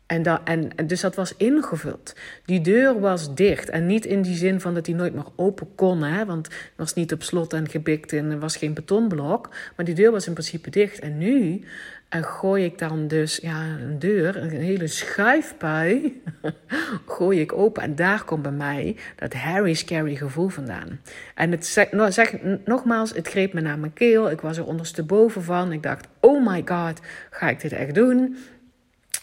en, 0.10 0.24
dat, 0.24 0.42
en, 0.44 0.70
dus 0.88 1.01
dat 1.01 1.16
was 1.16 1.36
ingevuld. 1.38 2.16
Die 2.46 2.62
deur 2.62 3.00
was 3.00 3.36
dicht. 3.36 3.70
En 3.70 3.86
niet 3.86 4.06
in 4.06 4.22
die 4.22 4.36
zin 4.36 4.62
van 4.62 4.74
dat 4.74 4.86
die 4.86 4.96
nooit 4.96 5.13
meer 5.13 5.25
open 5.36 5.68
kon. 5.75 6.04
Hè? 6.04 6.25
Want 6.25 6.46
het 6.48 6.74
was 6.75 6.94
niet 6.94 7.13
op 7.13 7.24
slot 7.24 7.54
en 7.54 7.70
gebikt 7.70 8.13
en 8.13 8.32
er 8.32 8.39
was 8.39 8.56
geen 8.56 8.74
betonblok. 8.74 9.50
Maar 9.75 9.86
die 9.86 9.96
deur 9.96 10.12
was 10.12 10.28
in 10.28 10.34
principe 10.34 10.70
dicht. 10.70 11.00
En 11.00 11.18
nu 11.18 11.63
en 12.10 12.24
gooi 12.24 12.66
ik 12.66 12.78
dan 12.78 13.08
dus 13.08 13.39
ja, 13.42 13.63
een 13.63 14.00
deur, 14.00 14.38
een 14.38 14.50
hele 14.50 14.88
schuifpui, 14.88 16.22
gooi 17.06 17.39
ik 17.39 17.54
open. 17.54 17.84
En 17.84 17.96
daar 17.96 18.24
komt 18.24 18.42
bij 18.42 18.51
mij 18.51 18.96
dat 19.16 19.34
Harry 19.34 19.74
Scary 19.74 20.16
gevoel 20.16 20.48
vandaan. 20.48 21.00
En 21.36 21.51
het 21.51 21.66
zeg, 21.66 21.88
zeg, 22.08 22.36
nogmaals, 22.66 23.13
het 23.13 23.28
greep 23.28 23.54
me 23.54 23.62
naar 23.62 23.80
mijn 23.80 23.94
keel. 23.94 24.32
Ik 24.32 24.42
was 24.42 24.58
er 24.58 24.66
ondersteboven 24.66 25.44
van. 25.44 25.72
Ik 25.72 25.84
dacht, 25.84 26.08
oh 26.20 26.48
my 26.48 26.62
god, 26.66 27.00
ga 27.30 27.50
ik 27.50 27.62
dit 27.62 27.72
echt 27.72 27.96
doen? 27.96 28.38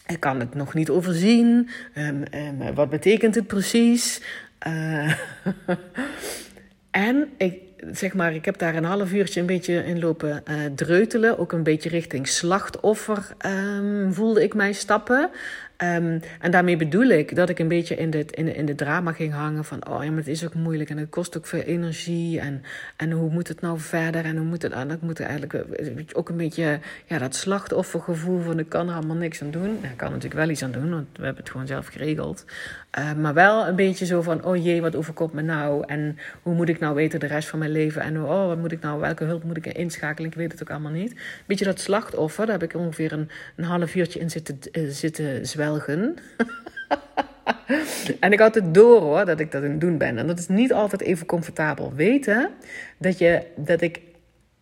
Ik 0.06 0.20
kan 0.20 0.40
het 0.40 0.54
nog 0.54 0.75
niet 0.75 0.90
overzien. 0.90 1.68
Um, 1.94 2.22
um, 2.34 2.75
wat 2.75 2.90
betekent 2.90 3.34
het 3.34 3.46
precies? 3.46 4.20
Uh, 4.66 5.12
en 6.90 7.28
ik, 7.36 7.54
zeg 7.92 8.14
maar, 8.14 8.34
ik 8.34 8.44
heb 8.44 8.58
daar 8.58 8.75
een 8.75 8.84
half 8.84 9.12
uurtje 9.12 9.40
een 9.40 9.46
beetje 9.46 9.84
in 9.84 9.98
lopen 9.98 10.42
uh, 10.50 10.56
dreutelen. 10.75 11.38
Ook 11.38 11.52
een 11.52 11.62
beetje 11.62 11.88
richting 11.88 12.28
slachtoffer 12.28 13.34
um, 13.46 14.14
voelde 14.14 14.42
ik 14.42 14.54
mij 14.54 14.72
stappen. 14.72 15.30
Um, 15.83 16.21
en 16.40 16.50
daarmee 16.50 16.76
bedoel 16.76 17.06
ik 17.06 17.37
dat 17.37 17.49
ik 17.49 17.59
een 17.59 17.68
beetje 17.68 17.95
in 17.95 18.11
de, 18.11 18.25
in, 18.30 18.54
in 18.54 18.66
de 18.66 18.75
drama 18.75 19.12
ging 19.12 19.33
hangen 19.33 19.64
van... 19.64 19.88
oh 19.88 20.04
ja, 20.04 20.09
maar 20.09 20.18
het 20.18 20.28
is 20.28 20.45
ook 20.45 20.54
moeilijk 20.54 20.90
en 20.90 20.99
het 20.99 21.11
kost 21.11 21.37
ook 21.37 21.47
veel 21.47 21.61
energie... 21.61 22.40
en, 22.40 22.62
en 22.97 23.11
hoe 23.11 23.30
moet 23.30 23.49
het 23.49 23.61
nou 23.61 23.78
verder 23.78 24.25
en 24.25 24.37
hoe 24.37 24.47
moet 24.47 24.62
het... 24.62 24.73
En 24.73 24.88
dat 24.88 25.00
moet 25.00 25.21
eigenlijk 25.21 25.64
ook 26.12 26.28
een 26.28 26.37
beetje 26.37 26.78
ja, 27.06 27.18
dat 27.18 27.35
slachtoffergevoel 27.35 28.40
van... 28.40 28.59
ik 28.59 28.68
kan 28.68 28.88
er 28.88 28.95
allemaal 28.95 29.16
niks 29.16 29.42
aan 29.42 29.50
doen. 29.50 29.62
Nou, 29.62 29.92
ik 29.92 29.97
kan 29.97 30.09
natuurlijk 30.09 30.40
wel 30.40 30.49
iets 30.49 30.62
aan 30.62 30.73
doen, 30.73 30.90
want 30.90 31.06
we 31.12 31.25
hebben 31.25 31.42
het 31.42 31.50
gewoon 31.50 31.66
zelf 31.66 31.87
geregeld. 31.87 32.45
Uh, 32.99 33.12
maar 33.12 33.35
wel 33.35 33.66
een 33.66 33.76
beetje 33.76 34.06
zo 34.06 34.23
van, 34.23 34.45
oh 34.45 34.64
jee, 34.64 34.80
wat 34.80 34.97
overkomt 34.97 35.33
me 35.33 35.42
nou? 35.42 35.85
En 35.87 36.18
hoe 36.42 36.54
moet 36.54 36.68
ik 36.68 36.78
nou 36.78 36.95
weten 36.95 37.21
de 37.21 37.26
rest 37.26 37.49
van 37.49 37.59
mijn 37.59 37.71
leven? 37.71 38.02
En 38.02 38.23
oh, 38.23 38.47
wat 38.47 38.59
moet 38.59 38.73
ik 38.73 38.80
nou, 38.80 39.00
welke 39.00 39.25
hulp 39.25 39.45
moet 39.45 39.56
ik 39.56 39.66
inschakelen? 39.66 40.30
Ik 40.30 40.37
weet 40.37 40.52
het 40.52 40.62
ook 40.62 40.71
allemaal 40.71 40.92
niet. 40.92 41.21
Beetje 41.47 41.64
dat 41.64 41.80
slachtoffer, 41.80 42.47
daar 42.47 42.61
heb 42.61 42.71
ik 42.71 42.80
ongeveer 42.80 43.12
een, 43.12 43.28
een 43.56 43.64
half 43.64 43.95
uurtje 43.95 44.21
in 44.21 44.30
zitten, 44.30 44.59
uh, 44.73 44.90
zitten 44.90 45.47
en 48.20 48.32
ik 48.32 48.38
had 48.38 48.54
het 48.54 48.75
door 48.75 49.00
hoor, 49.00 49.25
dat 49.25 49.40
ik 49.40 49.52
dat 49.52 49.62
het 49.62 49.80
doen 49.80 49.99
ben. 49.99 50.18
En 50.18 50.26
dat 50.26 50.38
is 50.38 50.49
niet 50.49 50.73
altijd 50.73 51.02
even 51.02 51.26
comfortabel. 51.26 51.92
Weten 51.94 52.50
dat, 52.99 53.18
je, 53.18 53.46
dat 53.56 53.80
ik, 53.80 54.00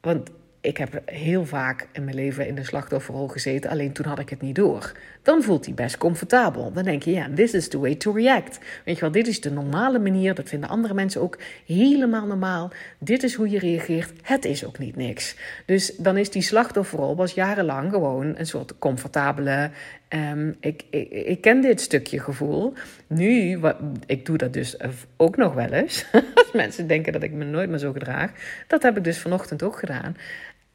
want 0.01 0.31
ik 0.65 0.77
heb 0.77 1.03
heel 1.05 1.47
vaak 1.47 1.89
in 1.93 2.05
mijn 2.05 2.17
leven 2.17 2.47
in 2.47 2.55
de 2.55 2.65
slachtofferrol 2.65 3.29
gezeten, 3.29 3.71
alleen 3.71 3.93
toen 3.93 4.07
had 4.07 4.19
ik 4.19 4.29
het 4.29 4.41
niet 4.41 4.55
door. 4.55 4.93
Dan 5.23 5.43
voelt 5.43 5.65
hij 5.65 5.75
best 5.75 5.99
comfortabel. 5.99 6.73
Dan 6.73 6.85
denk 6.85 7.03
je, 7.03 7.11
ja, 7.11 7.29
this 7.35 7.53
is 7.53 7.69
the 7.69 7.79
way 7.79 7.95
to 7.95 8.13
react. 8.13 8.59
Weet 8.85 8.95
je 8.95 9.01
wel, 9.01 9.11
dit 9.11 9.27
is 9.27 9.41
de 9.41 9.51
normale 9.51 9.99
manier. 9.99 10.35
Dat 10.35 10.49
vinden 10.49 10.69
andere 10.69 10.95
mensen 10.95 11.21
ook 11.21 11.39
helemaal 11.67 12.27
normaal. 12.27 12.71
Dit 12.99 13.23
is 13.23 13.35
hoe 13.35 13.51
je 13.51 13.59
reageert. 13.59 14.13
Het 14.23 14.45
is 14.45 14.65
ook 14.65 14.79
niet 14.79 14.97
niks. 14.97 15.37
Dus 15.67 15.97
dan 15.97 16.17
is 16.17 16.31
die 16.31 16.43
slachtofferrol 16.43 17.17
was 17.17 17.35
jarenlang 17.35 17.91
gewoon 17.91 18.35
een 18.37 18.47
soort 18.47 18.79
comfortabele. 18.79 19.71
Um, 20.15 20.57
ik, 20.61 20.85
ik, 20.91 21.11
ik, 21.11 21.41
ken 21.41 21.61
dit 21.61 21.81
stukje 21.81 22.21
gevoel. 22.21 22.73
Nu, 23.07 23.59
wat, 23.59 23.77
ik 24.07 24.27
doe 24.27 24.37
dat 24.37 24.53
dus 24.53 24.77
ook 25.17 25.37
nog 25.37 25.55
wel 25.55 25.73
eens. 25.73 26.07
Als 26.35 26.53
mensen 26.53 26.87
denken 26.87 27.13
dat 27.13 27.23
ik 27.23 27.33
me 27.33 27.45
nooit 27.45 27.71
meer 27.71 27.79
zo 27.79 27.93
gedraag. 27.93 28.31
Dat 28.67 28.83
heb 28.83 28.97
ik 28.97 29.05
dus 29.05 29.19
vanochtend 29.19 29.63
ook 29.63 29.79
gedaan. 29.79 30.17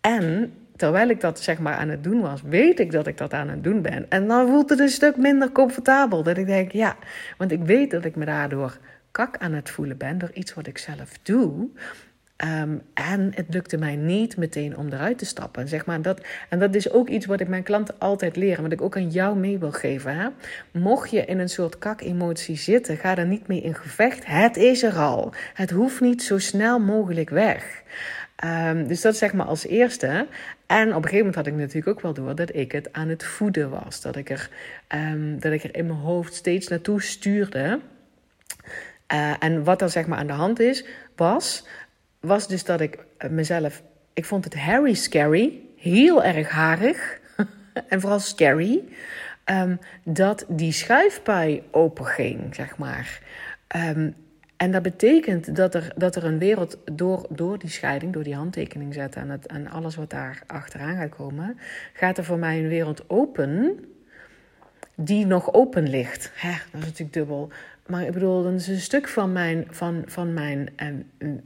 En 0.02 0.54
terwijl 0.76 1.10
ik 1.10 1.22
dat 1.22 1.40
zeg 1.40 1.60
maar 1.60 1.76
aan 1.76 1.90
het 1.90 2.04
doen 2.04 2.22
was, 2.22 2.42
weet 2.42 2.80
ik 2.80 2.92
dat 2.92 3.08
ik 3.08 3.18
dat 3.18 3.34
aan 3.34 3.50
het 3.50 3.64
doen 3.64 3.82
ben. 3.82 4.06
En 4.10 4.28
dan 4.28 4.48
voelt 4.48 4.70
het 4.70 4.80
een 4.80 4.90
stuk 4.90 5.18
minder 5.18 5.52
comfortabel. 5.52 6.24
Dat 6.24 6.38
ik 6.38 6.46
denk, 6.46 6.72
ja, 6.72 6.96
want 7.38 7.52
ik 7.52 7.64
weet 7.64 7.92
dat 7.92 8.06
ik 8.06 8.16
me 8.16 8.26
daardoor 8.26 8.78
kak 9.12 9.38
aan 9.38 9.54
het 9.54 9.70
voelen 9.70 9.98
ben 9.98 10.18
door 10.18 10.32
iets 10.34 10.54
wat 10.54 10.68
ik 10.68 10.78
zelf 10.78 11.18
doe. 11.24 11.70
Um, 12.46 12.82
en 12.94 13.32
het 13.36 13.46
lukte 13.50 13.78
mij 13.78 13.96
niet 13.96 14.38
meteen 14.38 14.78
om 14.78 14.88
eruit 14.88 15.18
te 15.18 15.26
stappen. 15.26 15.68
Zeg 15.68 15.86
maar, 15.86 16.02
dat, 16.02 16.22
en 16.50 16.60
dat 16.60 16.76
is 16.76 16.92
ook 16.92 17.10
iets 17.10 17.26
wat 17.26 17.40
ik 17.40 17.48
mijn 17.48 17.64
klanten 17.64 17.96
altijd 17.98 18.36
leer. 18.36 18.62
Wat 18.62 18.72
ik 18.72 18.82
ook 18.82 18.96
aan 18.96 19.10
jou 19.10 19.38
mee 19.38 19.58
wil 19.58 19.72
geven. 19.72 20.16
Hè? 20.16 20.28
Mocht 20.72 21.12
je 21.12 21.26
in 21.26 21.40
een 21.40 21.50
soort 21.50 21.78
kak-emotie 21.78 22.58
zitten, 22.58 22.98
ga 22.98 23.18
er 23.18 23.26
niet 23.26 23.48
mee 23.48 23.62
in 23.62 23.76
gevecht. 23.76 24.26
Het 24.26 24.58
is 24.58 24.84
er 24.84 24.94
al. 24.94 25.34
Het 25.54 25.72
hoeft 25.72 26.02
niet 26.02 26.24
zo 26.24 26.38
snel 26.38 26.80
mogelijk 26.80 27.30
weg. 27.30 27.82
Um, 28.46 28.88
dus 28.88 29.02
dat 29.02 29.18
zeg 29.18 29.34
maar 29.34 29.46
als 29.46 29.66
eerste. 29.66 30.28
En 30.66 30.88
op 30.88 30.96
een 30.96 31.10
gegeven 31.10 31.18
moment 31.18 31.36
had 31.36 31.48
ik 31.48 31.54
natuurlijk 31.54 31.88
ook 31.88 32.02
wel 32.02 32.14
door 32.14 32.36
dat 32.36 32.56
ik 32.56 32.72
het 32.72 32.94
aan 32.94 33.10
het 33.10 33.24
voeden 33.24 33.70
was. 33.70 34.02
Dat 34.02 34.16
ik 34.16 34.30
er, 34.30 34.50
um, 34.88 35.40
dat 35.40 35.52
ik 35.52 35.64
er 35.64 35.76
in 35.76 35.88
mijn 35.88 36.00
hoofd 36.00 36.34
steeds 36.34 36.68
naartoe 36.68 37.02
stuurde. 37.02 37.80
Uh, 39.14 39.34
en 39.40 39.64
wat 39.64 39.82
er 39.82 39.90
zeg 39.90 40.08
maar 40.08 40.18
aan 40.18 40.28
de 40.28 40.34
hand 40.34 40.60
is, 40.60 40.86
was, 41.16 41.66
was 42.20 42.48
dus 42.48 42.64
dat 42.64 42.82
ik 42.82 43.06
mezelf. 43.30 43.84
Ik 44.14 44.26
vond 44.26 44.44
het 44.44 44.56
Harry 44.56 44.94
scary, 44.94 45.62
heel 45.78 46.24
erg 46.24 46.50
harig 46.50 47.20
en 47.90 48.02
vooral 48.02 48.20
scary. 48.20 48.84
Um, 49.46 49.80
dat 50.04 50.46
die 50.48 50.72
schuifpui 50.72 51.64
open 51.72 52.06
ging, 52.06 52.56
zeg 52.56 52.78
maar. 52.78 53.22
Um, 53.76 54.16
en 54.58 54.72
dat 54.72 54.82
betekent 54.82 55.56
dat 55.56 55.76
er, 55.76 55.94
dat 55.96 56.16
er 56.16 56.26
een 56.26 56.40
wereld 56.40 56.78
door, 56.94 57.26
door 57.30 57.60
die 57.60 57.70
scheiding, 57.70 58.14
door 58.14 58.24
die 58.24 58.36
handtekening 58.36 58.94
zetten 58.94 59.22
en, 59.22 59.30
het, 59.30 59.48
en 59.48 59.68
alles 59.68 59.96
wat 59.96 60.10
daar 60.10 60.42
achteraan 60.48 60.96
gaat 60.96 61.16
komen, 61.16 61.60
gaat 61.94 62.18
er 62.18 62.24
voor 62.24 62.38
mij 62.38 62.60
een 62.60 62.68
wereld 62.68 63.10
open 63.10 63.86
die 64.96 65.26
nog 65.26 65.54
open 65.54 65.90
ligt. 65.90 66.32
Hè, 66.36 66.52
dat 66.72 66.82
is 66.82 66.86
natuurlijk 66.86 67.14
dubbel. 67.14 67.50
Maar 67.90 68.06
ik 68.06 68.12
bedoel, 68.12 68.46
een 68.46 68.60
stuk 68.60 69.08
van 69.08 69.32
mijn, 69.32 69.68
van, 69.70 70.04
van 70.06 70.34
mijn 70.34 70.70
eh, 70.76 70.88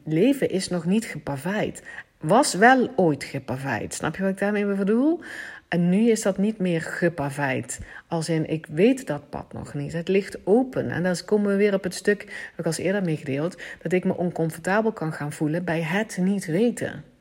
leven 0.05 0.49
is 0.49 0.67
nog 0.67 0.85
niet 0.85 1.05
gepaveid. 1.05 1.83
Was 2.17 2.53
wel 2.53 2.89
ooit 2.95 3.23
gepaveid. 3.23 3.93
Snap 3.93 4.15
je 4.15 4.21
wat 4.21 4.31
ik 4.31 4.37
daarmee 4.37 4.65
bedoel? 4.65 5.19
En 5.67 5.89
nu 5.89 6.09
is 6.09 6.21
dat 6.21 6.37
niet 6.37 6.57
meer 6.57 6.81
gepaveid. 6.81 7.79
Als 8.07 8.29
in, 8.29 8.49
ik 8.49 8.65
weet 8.65 9.07
dat 9.07 9.29
pad 9.29 9.53
nog 9.53 9.73
niet. 9.73 9.93
Het 9.93 10.07
ligt 10.07 10.37
open. 10.43 10.89
En 10.89 11.03
dan 11.03 11.15
komen 11.25 11.51
we 11.51 11.57
weer 11.57 11.73
op 11.73 11.83
het 11.83 11.93
stuk, 11.93 12.21
heb 12.21 12.59
ik 12.59 12.65
als 12.65 12.77
eerder 12.77 13.03
meegedeeld, 13.03 13.61
dat 13.81 13.91
ik 13.91 14.03
me 14.03 14.17
oncomfortabel 14.17 14.91
kan 14.91 15.13
gaan 15.13 15.31
voelen 15.31 15.63
bij 15.63 15.81
het 15.81 16.17
niet 16.21 16.45
weten. 16.45 17.12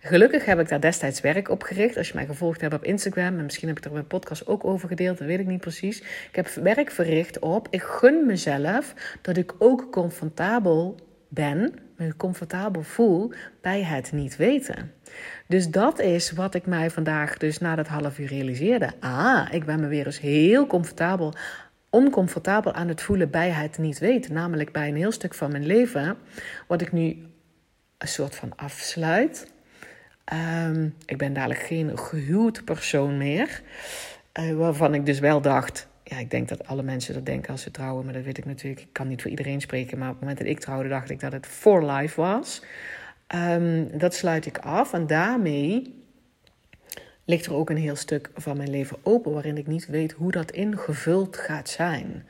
Gelukkig 0.00 0.44
heb 0.44 0.60
ik 0.60 0.68
daar 0.68 0.80
destijds 0.80 1.20
werk 1.20 1.48
op 1.48 1.62
gericht. 1.62 1.96
Als 1.96 2.08
je 2.08 2.14
mij 2.14 2.26
gevolgd 2.26 2.60
hebt 2.60 2.74
op 2.74 2.84
Instagram, 2.84 3.38
en 3.38 3.44
misschien 3.44 3.68
heb 3.68 3.78
ik 3.78 3.84
er 3.84 3.92
mijn 3.92 4.06
podcast 4.06 4.46
ook 4.46 4.64
over 4.64 4.88
gedeeld, 4.88 5.18
dat 5.18 5.26
weet 5.26 5.38
ik 5.38 5.46
niet 5.46 5.60
precies. 5.60 6.00
Ik 6.00 6.36
heb 6.36 6.48
werk 6.48 6.90
verricht 6.90 7.38
op, 7.38 7.66
ik 7.70 7.82
gun 7.82 8.26
mezelf 8.26 8.94
dat 9.22 9.36
ik 9.36 9.54
ook 9.58 9.92
comfortabel 9.92 10.96
ben, 11.28 11.74
me 11.96 12.16
comfortabel 12.16 12.82
voel 12.82 13.32
bij 13.60 13.82
het 13.82 14.12
niet 14.12 14.36
weten. 14.36 14.92
Dus 15.46 15.68
dat 15.68 16.00
is 16.00 16.30
wat 16.30 16.54
ik 16.54 16.66
mij 16.66 16.90
vandaag, 16.90 17.36
dus 17.36 17.58
na 17.58 17.74
dat 17.74 17.86
half 17.86 18.18
uur 18.18 18.28
realiseerde. 18.28 18.90
Ah, 19.00 19.48
ik 19.50 19.64
ben 19.64 19.80
me 19.80 19.86
weer 19.86 20.06
eens 20.06 20.20
heel 20.20 20.66
comfortabel, 20.66 21.34
oncomfortabel 21.90 22.72
aan 22.72 22.88
het 22.88 23.02
voelen 23.02 23.30
bij 23.30 23.50
het 23.50 23.78
niet 23.78 23.98
weten. 23.98 24.32
Namelijk 24.32 24.72
bij 24.72 24.88
een 24.88 24.96
heel 24.96 25.12
stuk 25.12 25.34
van 25.34 25.50
mijn 25.50 25.66
leven, 25.66 26.16
wat 26.66 26.80
ik 26.80 26.92
nu 26.92 27.26
een 27.98 28.08
soort 28.08 28.34
van 28.34 28.52
afsluit. 28.56 29.52
Ehm, 30.24 30.88
ik 31.06 31.18
ben 31.18 31.32
dadelijk 31.32 31.60
geen 31.60 31.98
gehuwd 31.98 32.64
persoon 32.64 33.16
meer. 33.16 33.62
Uh, 34.40 34.56
waarvan 34.56 34.94
ik 34.94 35.06
dus 35.06 35.18
wel 35.18 35.40
dacht. 35.40 35.88
Ja, 36.04 36.18
ik 36.18 36.30
denk 36.30 36.48
dat 36.48 36.66
alle 36.66 36.82
mensen 36.82 37.14
dat 37.14 37.26
denken 37.26 37.50
als 37.50 37.62
ze 37.62 37.70
trouwen. 37.70 38.04
Maar 38.04 38.14
dat 38.14 38.24
weet 38.24 38.38
ik 38.38 38.44
natuurlijk. 38.44 38.80
Ik 38.80 38.92
kan 38.92 39.08
niet 39.08 39.22
voor 39.22 39.30
iedereen 39.30 39.60
spreken. 39.60 39.98
Maar 39.98 40.08
op 40.08 40.12
het 40.14 40.20
moment 40.20 40.38
dat 40.38 40.48
ik 40.48 40.60
trouwde, 40.60 40.88
dacht 40.88 41.10
ik 41.10 41.20
dat 41.20 41.32
het 41.32 41.46
for 41.46 41.84
life 41.84 42.20
was. 42.20 42.62
Um, 43.34 43.98
dat 43.98 44.14
sluit 44.14 44.46
ik 44.46 44.58
af. 44.58 44.92
En 44.92 45.06
daarmee 45.06 45.94
ligt 47.24 47.46
er 47.46 47.54
ook 47.54 47.70
een 47.70 47.76
heel 47.76 47.96
stuk 47.96 48.30
van 48.34 48.56
mijn 48.56 48.70
leven 48.70 48.96
open. 49.02 49.32
Waarin 49.32 49.56
ik 49.56 49.66
niet 49.66 49.86
weet 49.86 50.12
hoe 50.12 50.30
dat 50.32 50.50
ingevuld 50.50 51.36
gaat 51.36 51.68
zijn. 51.68 52.26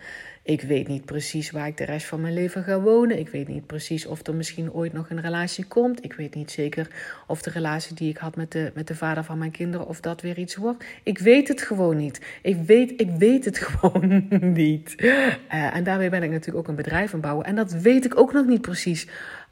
Ik 0.47 0.63
weet 0.63 0.89
niet 0.89 1.05
precies 1.05 1.51
waar 1.51 1.67
ik 1.67 1.77
de 1.77 1.85
rest 1.85 2.07
van 2.07 2.21
mijn 2.21 2.35
leven 2.35 2.65
ga 2.65 2.81
wonen. 2.81 3.19
Ik 3.19 3.29
weet 3.29 3.49
niet 3.49 3.67
precies 3.67 4.07
of 4.07 4.27
er 4.27 4.35
misschien 4.35 4.73
ooit 4.73 4.93
nog 4.93 5.11
een 5.11 5.21
relatie 5.21 5.65
komt. 5.65 6.05
Ik 6.05 6.13
weet 6.13 6.35
niet 6.35 6.51
zeker 6.51 6.89
of 7.27 7.43
de 7.43 7.51
relatie 7.51 7.95
die 7.95 8.09
ik 8.09 8.17
had 8.17 8.37
met 8.37 8.53
de, 8.53 8.71
met 8.75 8.87
de 8.87 8.95
vader 8.95 9.25
van 9.25 9.39
mijn 9.39 9.51
kinderen, 9.51 9.87
of 9.87 10.01
dat 10.01 10.21
weer 10.21 10.39
iets 10.39 10.57
wordt. 10.57 10.85
Ik 11.03 11.19
weet 11.19 11.49
het 11.49 11.63
gewoon 11.63 11.97
niet. 11.97 12.21
Ik 12.43 12.57
weet, 12.57 13.01
ik 13.01 13.11
weet 13.19 13.45
het 13.45 13.59
gewoon 13.69 14.27
niet. 14.41 14.95
Uh, 14.97 15.35
en 15.49 15.85
daarmee 15.85 16.11
ben 16.11 16.23
ik 16.23 16.31
natuurlijk 16.31 16.59
ook 16.59 16.69
een 16.69 16.83
bedrijf 16.83 17.15
aan 17.15 17.21
bouwen. 17.21 17.47
En 17.47 17.55
dat 17.55 17.73
weet 17.73 18.05
ik 18.05 18.19
ook 18.19 18.33
nog 18.33 18.47
niet 18.47 18.63
precies 18.63 19.07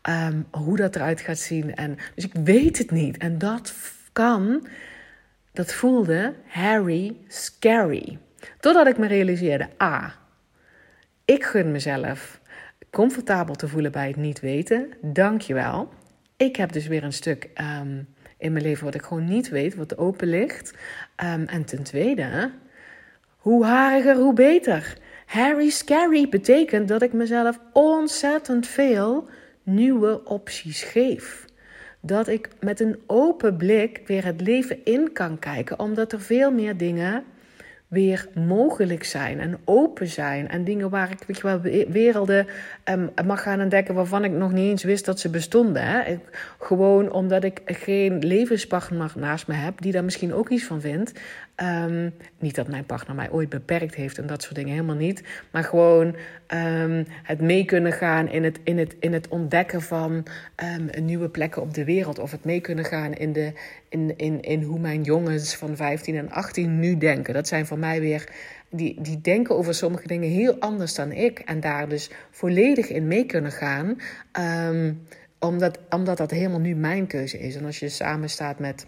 um, 0.09 0.47
hoe 0.51 0.77
dat 0.77 0.97
eruit 0.97 1.21
gaat 1.21 1.39
zien. 1.39 1.75
En, 1.75 1.99
dus 2.15 2.25
ik 2.25 2.35
weet 2.45 2.79
het 2.79 2.91
niet. 2.91 3.17
En 3.17 3.39
dat 3.39 3.75
kan, 4.13 4.67
dat 5.53 5.73
voelde 5.73 6.35
Harry 6.47 7.17
scary. 7.29 8.19
Totdat 8.61 8.87
ik 8.87 8.99
me 8.99 9.07
realiseerde, 9.07 9.69
ah, 9.77 10.09
ik 11.25 11.45
gun 11.45 11.73
mezelf 11.73 12.41
comfortabel 12.91 13.55
te 13.55 13.69
voelen 13.69 13.93
bij 13.93 14.07
het 14.07 14.17
niet 14.17 14.41
weten. 14.41 14.93
Dankjewel. 15.01 15.89
Ik 16.37 16.57
heb 16.57 16.73
dus 16.73 16.87
weer 16.87 17.05
een 17.05 17.13
stuk 17.13 17.51
um, 17.81 18.09
in 18.39 18.53
mijn 18.53 18.65
leven 18.65 18.85
wat 18.85 18.95
ik 18.95 19.03
gewoon 19.03 19.25
niet 19.25 19.49
weet, 19.49 19.75
wat 19.75 19.99
open 19.99 20.29
ligt. 20.29 20.75
Um, 21.25 21.45
en 21.47 21.65
ten 21.65 21.83
tweede, 21.83 22.51
hoe 23.37 23.65
hariger, 23.65 24.17
hoe 24.17 24.35
beter. 24.35 24.99
Harry 25.27 25.71
Scary 25.71 26.29
betekent 26.29 26.89
dat 26.89 27.03
ik 27.03 27.13
mezelf 27.13 27.59
ontzettend 27.73 28.67
veel 28.67 29.29
nieuwe 29.63 30.25
opties 30.25 30.83
geef. 30.83 31.45
Dat 32.01 32.29
ik 32.29 32.49
met 32.61 32.81
een 32.81 33.01
open 33.07 33.57
blik 33.57 34.01
weer 34.07 34.25
het 34.25 34.41
leven 34.41 34.85
in 34.85 35.13
kan 35.13 35.39
kijken, 35.39 35.79
omdat 35.79 36.13
er 36.13 36.21
veel 36.21 36.51
meer 36.51 36.77
dingen 36.77 37.25
weer 37.93 38.29
mogelijk 38.35 39.05
zijn 39.05 39.41
en 39.41 39.59
open 39.65 40.07
zijn. 40.07 40.49
En 40.49 40.65
dingen 40.65 40.91
waar 40.91 41.11
ik 41.11 41.25
weet 41.27 41.37
je 41.37 41.43
wel, 41.43 41.61
werelden 41.93 42.47
um, 42.85 43.11
mag 43.25 43.43
gaan 43.43 43.61
ontdekken 43.61 43.95
waarvan 43.95 44.25
ik 44.25 44.31
nog 44.31 44.53
niet 44.53 44.71
eens 44.71 44.83
wist 44.83 45.05
dat 45.05 45.21
ze 45.21 45.29
bestonden. 45.29 45.83
Hè? 45.83 46.03
Ik, 46.03 46.55
gewoon 46.59 47.11
omdat 47.11 47.45
ik 47.45 47.61
geen 47.65 48.19
levenspartner 48.19 49.13
naast 49.17 49.47
me 49.47 49.55
heb 49.55 49.81
die 49.81 49.93
daar 49.93 50.05
misschien 50.05 50.35
ook 50.35 50.49
iets 50.49 50.65
van 50.65 50.81
vindt. 50.81 51.13
Um, 51.63 52.15
niet 52.39 52.55
dat 52.55 52.69
mijn 52.69 52.87
partner 52.87 53.17
mij 53.17 53.31
ooit 53.31 53.49
beperkt 53.49 53.95
heeft 53.95 54.19
en 54.19 54.27
dat 54.27 54.43
soort 54.43 54.55
dingen 54.55 54.71
helemaal 54.71 54.97
niet. 54.97 55.23
Maar 55.51 55.65
gewoon 55.65 56.17
um, 56.55 57.07
het 57.23 57.41
mee 57.41 57.65
kunnen 57.65 57.93
gaan 57.93 58.29
in 58.29 58.45
het, 58.45 58.61
in 58.65 58.79
het, 58.79 58.97
in 59.01 59.13
het 59.13 59.29
ontdekken 59.29 59.83
van 59.83 60.27
um, 60.77 61.05
nieuwe 61.05 61.29
plekken 61.29 61.63
op 61.63 61.75
de 61.75 61.85
wereld. 61.85 62.19
Of 62.19 62.31
het 62.31 62.45
mee 62.45 62.61
kunnen 62.61 62.85
gaan 62.85 63.13
in, 63.13 63.33
de, 63.33 63.53
in, 63.89 64.17
in, 64.17 64.41
in 64.41 64.63
hoe 64.63 64.79
mijn 64.79 65.03
jongens 65.03 65.57
van 65.57 65.77
15 65.77 66.17
en 66.17 66.31
18 66.31 66.79
nu 66.79 66.99
denken. 66.99 67.35
Dat 67.35 67.49
zijn 67.49 67.67
voor 67.67 67.79
mij 67.79 68.01
weer. 68.01 68.29
Die, 68.71 69.01
die 69.01 69.21
denken 69.21 69.57
over 69.57 69.75
sommige 69.75 70.07
dingen 70.07 70.29
heel 70.29 70.57
anders 70.59 70.95
dan 70.95 71.13
ik. 71.13 71.39
En 71.39 71.61
daar 71.61 71.89
dus 71.89 72.11
volledig 72.31 72.89
in 72.89 73.07
mee 73.07 73.27
kunnen 73.27 73.53
gaan. 73.53 73.97
omdat, 75.39 75.79
omdat 75.91 76.17
dat 76.17 76.31
helemaal 76.31 76.61
nu 76.61 76.75
mijn 76.75 77.07
keuze 77.07 77.39
is. 77.39 77.57
En 77.57 77.65
als 77.65 77.79
je 77.79 77.89
samen 77.89 78.31
staat 78.31 78.59
met 78.59 78.87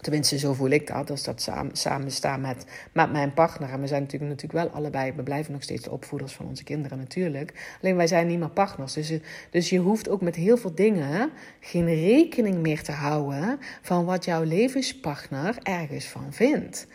Tenminste, 0.00 0.38
zo 0.38 0.52
voel 0.52 0.68
ik 0.68 0.86
dat. 0.86 1.10
Als 1.10 1.24
dat 1.24 1.42
samen, 1.42 1.76
samen 1.76 2.10
staan 2.10 2.40
met, 2.40 2.64
met 2.92 3.12
mijn 3.12 3.34
partner. 3.34 3.70
En 3.70 3.80
we 3.80 3.86
zijn 3.86 4.02
natuurlijk, 4.02 4.30
natuurlijk 4.30 4.64
wel 4.64 4.78
allebei. 4.78 5.12
We 5.12 5.22
blijven 5.22 5.52
nog 5.52 5.62
steeds 5.62 5.84
de 5.84 5.90
opvoeders 5.90 6.32
van 6.32 6.46
onze 6.46 6.64
kinderen, 6.64 6.98
natuurlijk. 6.98 7.76
Alleen 7.82 7.96
wij 7.96 8.06
zijn 8.06 8.26
niet 8.26 8.38
meer 8.38 8.50
partners. 8.50 8.92
Dus, 8.92 9.12
dus 9.50 9.70
je 9.70 9.78
hoeft 9.78 10.08
ook 10.08 10.20
met 10.20 10.34
heel 10.34 10.56
veel 10.56 10.74
dingen 10.74 11.30
geen 11.60 11.94
rekening 11.94 12.58
meer 12.58 12.82
te 12.82 12.92
houden. 12.92 13.58
van 13.82 14.04
wat 14.04 14.24
jouw 14.24 14.42
levenspartner 14.42 15.56
ergens 15.62 16.06
van 16.06 16.32
vindt. 16.32 16.86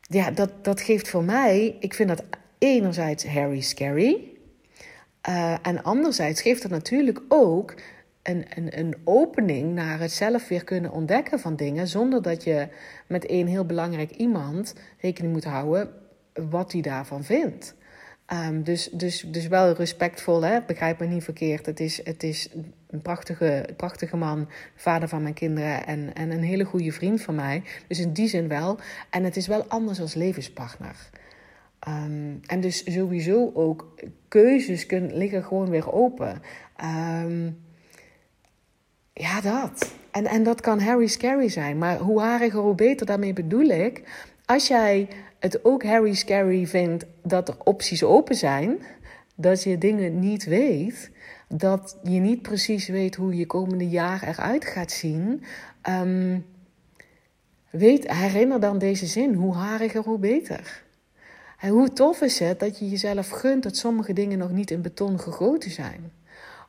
Ja, 0.00 0.30
dat, 0.30 0.64
dat 0.64 0.80
geeft 0.80 1.08
voor 1.08 1.24
mij. 1.24 1.76
Ik 1.80 1.94
vind 1.94 2.08
dat 2.08 2.24
enerzijds 2.58 3.26
Harry 3.26 3.60
scary. 3.60 4.32
Uh, 5.28 5.54
en 5.62 5.82
anderzijds 5.82 6.42
geeft 6.42 6.62
dat 6.62 6.70
natuurlijk 6.70 7.20
ook 7.28 7.74
een, 8.24 8.78
een, 8.78 8.94
opening 9.04 9.74
naar 9.74 10.00
het 10.00 10.12
zelf 10.12 10.48
weer 10.48 10.64
kunnen 10.64 10.90
ontdekken 10.90 11.40
van 11.40 11.56
dingen. 11.56 11.88
Zonder 11.88 12.22
dat 12.22 12.44
je 12.44 12.68
met 13.06 13.26
één 13.26 13.46
heel 13.46 13.64
belangrijk 13.64 14.10
iemand 14.10 14.74
rekening 15.00 15.32
moet 15.32 15.44
houden 15.44 15.90
wat 16.32 16.72
hij 16.72 16.80
daarvan 16.80 17.24
vindt. 17.24 17.74
Um, 18.32 18.62
dus, 18.62 18.88
dus, 18.92 19.20
dus 19.20 19.46
wel 19.46 19.72
respectvol, 19.72 20.42
hè? 20.42 20.60
begrijp 20.66 20.98
me 20.98 21.06
niet 21.06 21.24
verkeerd. 21.24 21.66
Het 21.66 21.80
is, 21.80 22.04
het 22.04 22.22
is 22.22 22.48
een 22.90 23.02
prachtige, 23.02 23.68
prachtige 23.76 24.16
man, 24.16 24.48
vader 24.74 25.08
van 25.08 25.22
mijn 25.22 25.34
kinderen 25.34 25.86
en, 25.86 26.14
en 26.14 26.30
een 26.30 26.42
hele 26.42 26.64
goede 26.64 26.92
vriend 26.92 27.22
van 27.22 27.34
mij. 27.34 27.62
Dus 27.88 27.98
in 27.98 28.12
die 28.12 28.28
zin 28.28 28.48
wel. 28.48 28.78
En 29.10 29.24
het 29.24 29.36
is 29.36 29.46
wel 29.46 29.64
anders 29.64 30.00
als 30.00 30.14
levenspartner. 30.14 31.10
Um, 31.88 32.40
en 32.46 32.60
dus 32.60 32.92
sowieso 32.92 33.50
ook 33.54 33.94
keuzes 34.28 34.86
kunnen, 34.86 35.16
liggen 35.16 35.44
gewoon 35.44 35.70
weer 35.70 35.92
open. 35.92 36.42
Um, 37.24 37.62
ja, 39.14 39.40
dat. 39.40 39.92
En, 40.10 40.26
en 40.26 40.42
dat 40.42 40.60
kan 40.60 40.80
Harry 40.80 41.06
scary 41.06 41.48
zijn. 41.48 41.78
Maar 41.78 41.98
hoe 41.98 42.20
hariger, 42.20 42.60
hoe 42.60 42.74
beter. 42.74 43.06
Daarmee 43.06 43.32
bedoel 43.32 43.66
ik, 43.66 44.02
als 44.44 44.68
jij 44.68 45.08
het 45.38 45.64
ook 45.64 45.84
Harry 45.84 46.14
scary 46.14 46.66
vindt 46.66 47.04
dat 47.22 47.48
er 47.48 47.56
opties 47.64 48.02
open 48.02 48.34
zijn, 48.34 48.78
dat 49.34 49.62
je 49.62 49.78
dingen 49.78 50.18
niet 50.18 50.44
weet, 50.44 51.10
dat 51.48 51.96
je 52.02 52.20
niet 52.20 52.42
precies 52.42 52.88
weet 52.88 53.14
hoe 53.14 53.36
je 53.36 53.46
komende 53.46 53.88
jaar 53.88 54.22
eruit 54.22 54.64
gaat 54.64 54.92
zien. 54.92 55.42
Um, 55.88 56.46
weet, 57.70 58.12
herinner 58.12 58.60
dan 58.60 58.78
deze 58.78 59.06
zin: 59.06 59.34
hoe 59.34 59.54
hariger, 59.54 60.02
hoe 60.02 60.18
beter. 60.18 60.82
En 61.60 61.68
hoe 61.68 61.92
tof 61.92 62.20
is 62.20 62.38
het 62.38 62.60
dat 62.60 62.78
je 62.78 62.88
jezelf 62.88 63.28
gunt 63.28 63.62
dat 63.62 63.76
sommige 63.76 64.12
dingen 64.12 64.38
nog 64.38 64.50
niet 64.50 64.70
in 64.70 64.82
beton 64.82 65.20
gegoten 65.20 65.70
zijn 65.70 66.12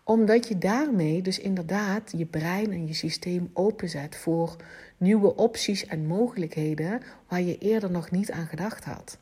omdat 0.08 0.48
je 0.48 0.58
daarmee 0.58 1.22
dus 1.22 1.40
inderdaad 1.40 2.14
je 2.18 2.26
brein 2.26 2.72
en 2.72 2.88
je 2.88 2.94
systeem 2.94 3.50
openzet 3.54 4.16
voor 4.16 4.56
nieuwe 4.98 5.36
opties 5.36 5.86
en 5.86 6.06
mogelijkheden 6.06 7.02
waar 7.28 7.42
je 7.42 7.58
eerder 7.58 7.92
nog 7.92 8.12
niet 8.12 8.32
aan 8.32 8.48
gedacht 8.48 8.84
had. 8.84 9.18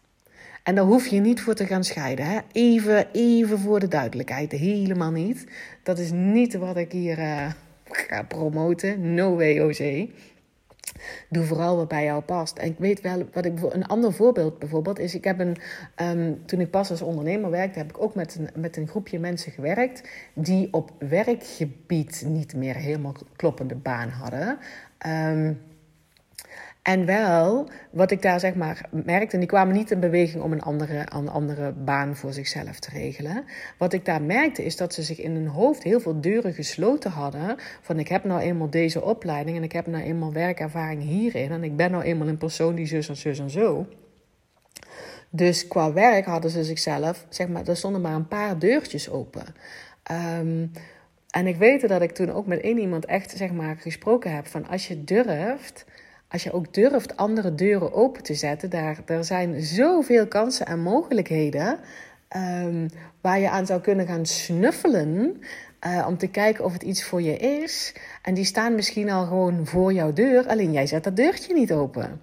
En 0.64 0.76
daar 0.76 0.86
hoef 0.86 1.08
je 1.08 1.20
niet 1.20 1.42
voor 1.42 1.54
te 1.54 1.66
gaan 1.66 1.84
scheiden. 1.84 2.26
Hè? 2.26 2.40
Even, 2.52 3.08
even 3.12 3.60
voor 3.60 3.80
de 3.80 3.88
duidelijkheid. 3.88 4.52
Helemaal 4.52 5.12
niet. 5.12 5.46
Dat 5.84 6.00
is 6.00 6.12
niet 6.12 6.54
wat 6.54 6.78
ik 6.78 6.92
hier 6.92 7.20
uh, 7.20 7.52
ga 7.84 8.24
promoten. 8.24 9.14
No 9.14 9.36
way, 9.36 9.54
Jose. 9.54 10.10
Doe 11.30 11.44
vooral 11.44 11.76
wat 11.76 11.88
bij 11.88 12.04
jou 12.04 12.22
past. 12.22 12.58
En 12.58 12.68
ik 12.68 12.78
weet 12.78 13.02
wel, 13.02 13.24
wat 13.34 13.46
ik, 13.46 13.62
een 13.62 13.86
ander 13.86 14.14
voorbeeld 14.14 14.60
bijvoorbeeld 14.60 15.00
is, 15.00 15.16
ik 15.16 15.24
heb 15.24 15.40
een, 15.40 15.58
um, 16.02 16.46
toen 16.46 16.60
ik 16.60 16.70
pas 16.70 16.90
als 16.90 17.02
ondernemer 17.02 17.50
werkte, 17.50 17.80
heb 17.80 17.90
ik 17.90 18.02
ook 18.02 18.16
met 18.16 18.36
een, 18.36 18.62
met 18.62 18.78
een 18.78 18.88
groepje 18.88 19.20
mensen 19.20 19.52
gewerkt 19.52 20.10
die 20.34 20.68
op 20.72 20.92
werkgebied 20.98 22.24
niet 22.26 22.56
meer 22.56 22.76
helemaal 22.76 23.16
kloppende 23.36 23.76
baan 23.76 24.10
hadden. 24.10 24.58
Um, 25.08 25.60
en 26.84 27.06
wel, 27.06 27.70
wat 27.92 28.12
ik 28.12 28.22
daar 28.22 28.40
zeg 28.40 28.56
maar 28.56 28.90
merkte, 28.92 29.34
en 29.34 29.40
die 29.40 29.48
kwamen 29.48 29.76
niet 29.76 29.92
in 29.92 30.00
beweging 30.00 30.44
om 30.44 30.52
een 30.52 30.62
andere, 30.62 31.06
een 31.10 31.30
andere 31.30 31.72
baan 31.72 32.16
voor 32.16 32.34
zichzelf 32.34 32.80
te 32.80 32.90
regelen. 32.90 33.44
Wat 33.78 33.94
ik 33.94 34.06
daar 34.06 34.22
merkte 34.22 34.66
is 34.66 34.76
dat 34.76 34.94
ze 34.94 35.04
zich 35.04 35.20
in 35.20 35.32
hun 35.32 35.48
hoofd 35.48 35.84
heel 35.84 36.00
veel 36.00 36.22
deuren 36.22 36.54
gesloten 36.54 37.12
hadden. 37.12 37.56
Van 37.82 38.00
ik 38.00 38.08
heb 38.08 38.24
nou 38.24 38.42
eenmaal 38.42 38.70
deze 38.70 39.02
opleiding 39.02 39.58
en 39.58 39.64
ik 39.64 39.72
heb 39.72 39.88
nou 39.88 40.04
eenmaal 40.04 40.34
werkervaring 40.34 41.02
hierin. 41.02 41.52
En 41.52 41.64
ik 41.64 41.76
ben 41.76 41.92
nou 41.92 42.04
eenmaal 42.04 42.28
een 42.28 42.38
persoon 42.38 42.76
die 42.76 42.86
zus 42.86 43.10
en 43.10 43.18
zus 43.18 43.40
en 43.40 43.50
zo. 43.50 43.88
Dus 45.30 45.68
qua 45.68 45.94
werk 45.94 46.26
hadden 46.26 46.52
ze 46.52 46.64
zichzelf, 46.64 47.26
zeg 47.30 47.48
maar, 47.48 47.68
er 47.68 47.78
stonden 47.78 48.02
maar 48.02 48.16
een 48.16 48.28
paar 48.28 48.60
deurtjes 48.60 49.10
open. 49.10 49.46
Um, 50.40 50.72
En 51.34 51.48
ik 51.48 51.56
weet 51.56 51.88
dat 51.88 52.02
ik 52.02 52.12
toen 52.12 52.32
ook 52.32 52.46
met 52.46 52.62
één 52.62 52.78
iemand 52.78 53.06
echt 53.06 53.32
zeg 53.32 53.52
maar, 53.52 53.76
gesproken 53.78 54.36
heb 54.36 54.48
van 54.48 54.68
als 54.68 54.88
je 54.88 55.04
durft, 55.04 55.86
als 56.34 56.44
je 56.44 56.52
ook 56.52 56.74
durft 56.74 57.18
andere 57.18 57.56
deuren 57.56 57.94
open 57.94 58.24
te 58.24 58.34
zetten, 58.34 58.70
daar, 58.70 59.00
er 59.06 59.24
zijn 59.24 59.62
zoveel 59.62 60.28
kansen 60.28 60.66
en 60.66 60.80
mogelijkheden 60.80 61.80
um, 62.36 62.90
waar 63.22 63.40
je 63.40 63.50
aan 63.50 63.66
zou 63.66 63.82
kunnen 63.82 64.08
gaan 64.08 64.26
snuffelen. 64.26 65.42
Uh, 65.88 66.06
om 66.08 66.18
te 66.18 66.28
kijken 66.28 66.66
of 66.66 66.74
het 66.74 66.84
iets 66.84 67.04
voor 67.04 67.22
je 67.22 67.38
is. 67.38 67.96
En 68.22 68.34
die 68.34 68.46
staan 68.46 68.76
misschien 68.76 69.10
al 69.10 69.26
gewoon 69.26 69.66
voor 69.66 69.94
jouw 69.94 70.14
deur, 70.14 70.48
alleen 70.48 70.72
jij 70.72 70.88
zet 70.88 71.04
dat 71.04 71.16
deurtje 71.16 71.54
niet 71.54 71.72
open. 71.72 72.22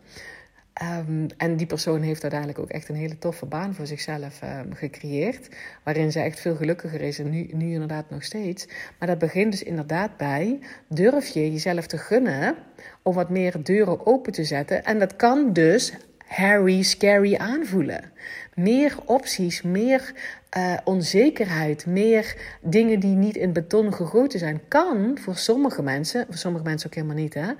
Um, 0.83 1.27
en 1.37 1.57
die 1.57 1.66
persoon 1.66 2.03
heeft 2.03 2.23
uiteindelijk 2.23 2.61
ook 2.61 2.69
echt 2.69 2.88
een 2.88 2.95
hele 2.95 3.19
toffe 3.19 3.47
baan 3.47 3.75
voor 3.75 3.87
zichzelf 3.87 4.40
um, 4.43 4.75
gecreëerd. 4.75 5.49
Waarin 5.83 6.12
ze 6.12 6.21
echt 6.21 6.40
veel 6.40 6.57
gelukkiger 6.57 7.01
is 7.01 7.19
en 7.19 7.31
nu, 7.31 7.49
nu 7.53 7.73
inderdaad 7.73 8.11
nog 8.11 8.25
steeds. 8.25 8.69
Maar 8.99 9.09
dat 9.09 9.19
begint 9.19 9.51
dus 9.51 9.62
inderdaad 9.62 10.16
bij: 10.16 10.59
durf 10.88 11.27
je 11.27 11.53
jezelf 11.53 11.87
te 11.87 11.99
gunnen 11.99 12.55
om 13.03 13.14
wat 13.14 13.31
meer 13.31 13.62
deuren 13.62 14.07
open 14.07 14.33
te 14.33 14.45
zetten. 14.45 14.85
En 14.85 14.99
dat 14.99 15.16
kan 15.16 15.53
dus 15.53 15.93
Harry 16.27 16.83
scary 16.83 17.35
aanvoelen. 17.35 18.12
Meer 18.55 18.97
opties, 19.05 19.62
meer 19.62 20.12
uh, 20.57 20.77
onzekerheid, 20.85 21.87
meer 21.87 22.37
dingen 22.62 23.01
die 23.01 23.14
niet 23.14 23.37
in 23.37 23.53
beton 23.53 23.95
gegoten 23.95 24.38
zijn, 24.38 24.61
kan 24.69 25.19
voor 25.21 25.37
sommige 25.37 25.83
mensen, 25.83 26.27
voor 26.27 26.37
sommige 26.37 26.64
mensen 26.64 26.88
ook 26.88 26.95
helemaal 26.95 27.16
niet, 27.16 27.35
hè. 27.35 27.53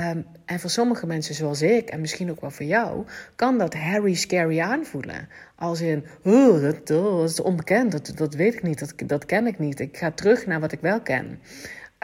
Um, 0.00 0.26
en 0.44 0.60
voor 0.60 0.70
sommige 0.70 1.06
mensen 1.06 1.34
zoals 1.34 1.62
ik, 1.62 1.88
en 1.88 2.00
misschien 2.00 2.30
ook 2.30 2.40
wel 2.40 2.50
voor 2.50 2.66
jou, 2.66 3.04
kan 3.36 3.58
dat 3.58 3.74
Harry 3.74 4.14
scary 4.14 4.60
aanvoelen. 4.60 5.28
Als 5.54 5.80
in, 5.80 6.04
oh, 6.22 6.60
dat, 6.62 6.86
dat 6.86 7.30
is 7.30 7.40
onbekend, 7.40 7.92
dat, 7.92 8.12
dat 8.16 8.34
weet 8.34 8.54
ik 8.54 8.62
niet, 8.62 8.78
dat, 8.78 8.94
dat 9.08 9.26
ken 9.26 9.46
ik 9.46 9.58
niet. 9.58 9.80
Ik 9.80 9.96
ga 9.96 10.10
terug 10.10 10.46
naar 10.46 10.60
wat 10.60 10.72
ik 10.72 10.80
wel 10.80 11.00
ken. 11.00 11.40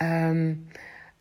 Um, 0.03 0.67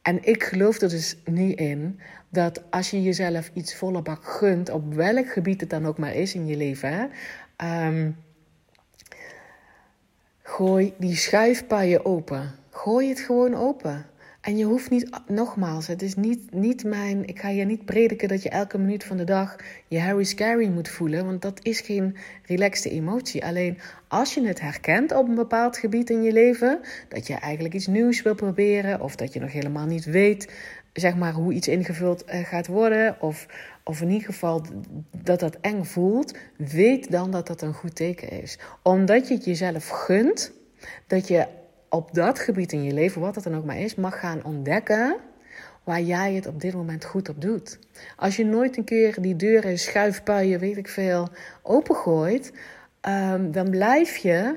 en 0.01 0.19
ik 0.21 0.43
geloof 0.43 0.81
er 0.81 0.89
dus 0.89 1.17
niet 1.25 1.59
in 1.59 1.99
dat 2.29 2.71
als 2.71 2.89
je 2.89 3.03
jezelf 3.03 3.51
iets 3.53 3.75
volle 3.75 4.01
bak 4.01 4.25
gunt, 4.25 4.69
op 4.69 4.93
welk 4.93 5.31
gebied 5.31 5.61
het 5.61 5.69
dan 5.69 5.85
ook 5.85 5.97
maar 5.97 6.15
is 6.15 6.35
in 6.35 6.47
je 6.47 6.57
leven, 6.57 7.11
um, 7.57 8.17
gooi 10.43 10.93
die 10.97 11.15
schuifpaaien 11.15 12.05
open. 12.05 12.51
Gooi 12.69 13.09
het 13.09 13.19
gewoon 13.19 13.55
open. 13.55 14.05
En 14.49 14.57
je 14.57 14.65
hoeft 14.65 14.89
niet, 14.89 15.09
nogmaals, 15.27 15.87
het 15.87 16.01
is 16.01 16.15
niet, 16.15 16.53
niet 16.53 16.83
mijn. 16.83 17.27
Ik 17.27 17.39
ga 17.39 17.49
je 17.49 17.65
niet 17.65 17.85
prediken 17.85 18.27
dat 18.27 18.43
je 18.43 18.49
elke 18.49 18.77
minuut 18.77 19.03
van 19.03 19.17
de 19.17 19.23
dag 19.23 19.55
je 19.87 19.99
Harry 19.99 20.23
Scary 20.23 20.67
moet 20.67 20.89
voelen, 20.89 21.25
want 21.25 21.41
dat 21.41 21.59
is 21.63 21.79
geen 21.79 22.15
relaxte 22.45 22.89
emotie. 22.89 23.45
Alleen 23.45 23.77
als 24.07 24.33
je 24.33 24.47
het 24.47 24.61
herkent 24.61 25.15
op 25.15 25.27
een 25.27 25.35
bepaald 25.35 25.77
gebied 25.77 26.09
in 26.09 26.21
je 26.21 26.31
leven, 26.31 26.79
dat 27.09 27.27
je 27.27 27.33
eigenlijk 27.33 27.73
iets 27.73 27.87
nieuws 27.87 28.21
wil 28.21 28.35
proberen, 28.35 29.01
of 29.01 29.15
dat 29.15 29.33
je 29.33 29.39
nog 29.39 29.51
helemaal 29.51 29.85
niet 29.85 30.05
weet, 30.05 30.51
zeg 30.93 31.15
maar, 31.15 31.33
hoe 31.33 31.53
iets 31.53 31.67
ingevuld 31.67 32.23
eh, 32.23 32.45
gaat 32.45 32.67
worden, 32.67 33.21
of, 33.21 33.45
of 33.83 34.01
in 34.01 34.09
ieder 34.09 34.25
geval 34.25 34.61
dat 35.23 35.39
dat 35.39 35.57
eng 35.61 35.83
voelt, 35.83 36.37
weet 36.57 37.11
dan 37.11 37.31
dat 37.31 37.47
dat 37.47 37.61
een 37.61 37.73
goed 37.73 37.95
teken 37.95 38.41
is. 38.41 38.59
Omdat 38.83 39.27
je 39.27 39.33
het 39.33 39.45
jezelf 39.45 39.87
gunt, 39.87 40.51
dat 41.07 41.27
je 41.27 41.47
op 41.89 42.13
dat 42.13 42.39
gebied 42.39 42.71
in 42.71 42.83
je 42.83 42.93
leven, 42.93 43.21
wat 43.21 43.35
het 43.35 43.43
dan 43.43 43.55
ook 43.55 43.65
maar 43.65 43.79
is, 43.79 43.95
mag 43.95 44.19
gaan 44.19 44.43
ontdekken 44.43 45.17
waar 45.83 46.01
jij 46.01 46.33
het 46.33 46.47
op 46.47 46.61
dit 46.61 46.73
moment 46.73 47.05
goed 47.05 47.29
op 47.29 47.41
doet. 47.41 47.79
Als 48.15 48.35
je 48.35 48.45
nooit 48.45 48.77
een 48.77 48.83
keer 48.83 49.21
die 49.21 49.35
deuren, 49.35 49.79
schuifpuien, 49.79 50.59
weet 50.59 50.77
ik 50.77 50.87
veel, 50.87 51.27
opengooit, 51.61 52.53
um, 53.01 53.51
dan 53.51 53.69
blijf 53.69 54.17
je 54.17 54.55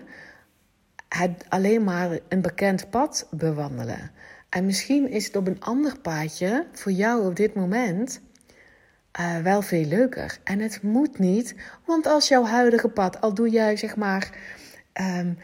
het 1.09 1.45
alleen 1.49 1.85
maar 1.85 2.19
een 2.29 2.41
bekend 2.41 2.91
pad 2.91 3.27
bewandelen. 3.31 4.11
En 4.49 4.67
misschien 4.67 5.11
is 5.11 5.27
het 5.27 5.37
op 5.37 5.47
een 5.47 5.61
ander 5.61 5.99
paadje 5.99 6.67
voor 6.73 6.93
jou 6.93 7.27
op 7.27 7.37
dit 7.37 7.55
moment 7.55 8.21
uh, 9.21 9.39
wel 9.39 9.63
veel 9.63 9.85
leuker. 9.85 10.39
En 10.45 10.59
het 10.59 10.83
moet 10.83 11.19
niet, 11.19 11.55
want 11.85 12.07
als 12.07 12.29
jouw 12.29 12.45
huidige 12.45 12.89
pad, 12.89 13.21
al 13.21 13.35
doe 13.35 13.49
jij 13.49 13.77
zeg 13.77 13.97
maar. 13.97 14.31
Um, 15.01 15.39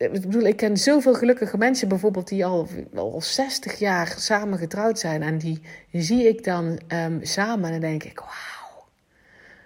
ik 0.00 0.20
bedoel, 0.20 0.42
ik 0.42 0.56
ken 0.56 0.76
zoveel 0.76 1.14
gelukkige 1.14 1.58
mensen 1.58 1.88
bijvoorbeeld 1.88 2.28
die 2.28 2.44
al, 2.44 2.68
al 2.94 3.20
60 3.20 3.78
jaar 3.78 4.14
samen 4.18 4.58
getrouwd 4.58 4.98
zijn. 4.98 5.22
En 5.22 5.38
die 5.38 5.60
zie 5.92 6.28
ik 6.28 6.44
dan 6.44 6.80
um, 6.88 7.18
samen 7.22 7.64
en 7.64 7.70
dan 7.70 7.80
denk 7.80 8.04
ik, 8.04 8.18
wauw, 8.18 8.84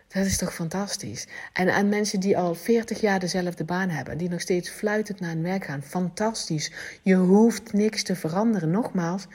dat 0.09 0.25
is 0.27 0.38
toch 0.38 0.55
fantastisch. 0.55 1.27
En 1.53 1.75
aan 1.75 1.88
mensen 1.88 2.20
die 2.20 2.38
al 2.38 2.55
40 2.55 3.01
jaar 3.01 3.20
dezelfde 3.20 3.64
baan 3.64 3.88
hebben, 3.88 4.18
die 4.18 4.29
nog 4.29 4.40
steeds 4.40 4.70
fluitend 4.70 5.20
naar 5.20 5.31
hun 5.31 5.42
werk 5.42 5.64
gaan, 5.64 5.83
fantastisch. 5.83 6.73
Je 7.03 7.14
hoeft 7.14 7.73
niks 7.73 8.03
te 8.03 8.16
veranderen. 8.16 8.70
Nogmaals, 8.70 9.27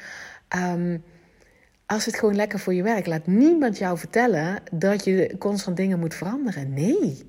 um, 0.55 1.03
als 1.85 2.05
het 2.05 2.15
gewoon 2.15 2.35
lekker 2.35 2.59
voor 2.59 2.73
je 2.73 2.83
werkt, 2.83 3.07
laat 3.07 3.27
niemand 3.27 3.77
jou 3.77 3.97
vertellen 3.97 4.59
dat 4.71 5.03
je 5.03 5.35
constant 5.37 5.77
dingen 5.77 5.99
moet 5.99 6.15
veranderen. 6.15 6.73
Nee. 6.73 7.27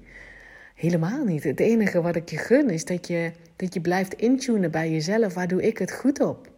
Helemaal 0.74 1.24
niet. 1.24 1.44
Het 1.44 1.60
enige 1.60 2.00
wat 2.00 2.16
ik 2.16 2.28
je 2.28 2.36
gun 2.36 2.70
is 2.70 2.84
dat 2.84 3.06
je, 3.06 3.32
dat 3.60 3.74
je 3.74 3.80
blijft 3.80 4.14
intunen 4.14 4.70
bij 4.70 4.90
jezelf. 4.90 5.34
Waar 5.34 5.48
doe 5.48 5.62
ik 5.62 5.78
het 5.78 5.92
goed 5.92 6.20
op? 6.20 6.48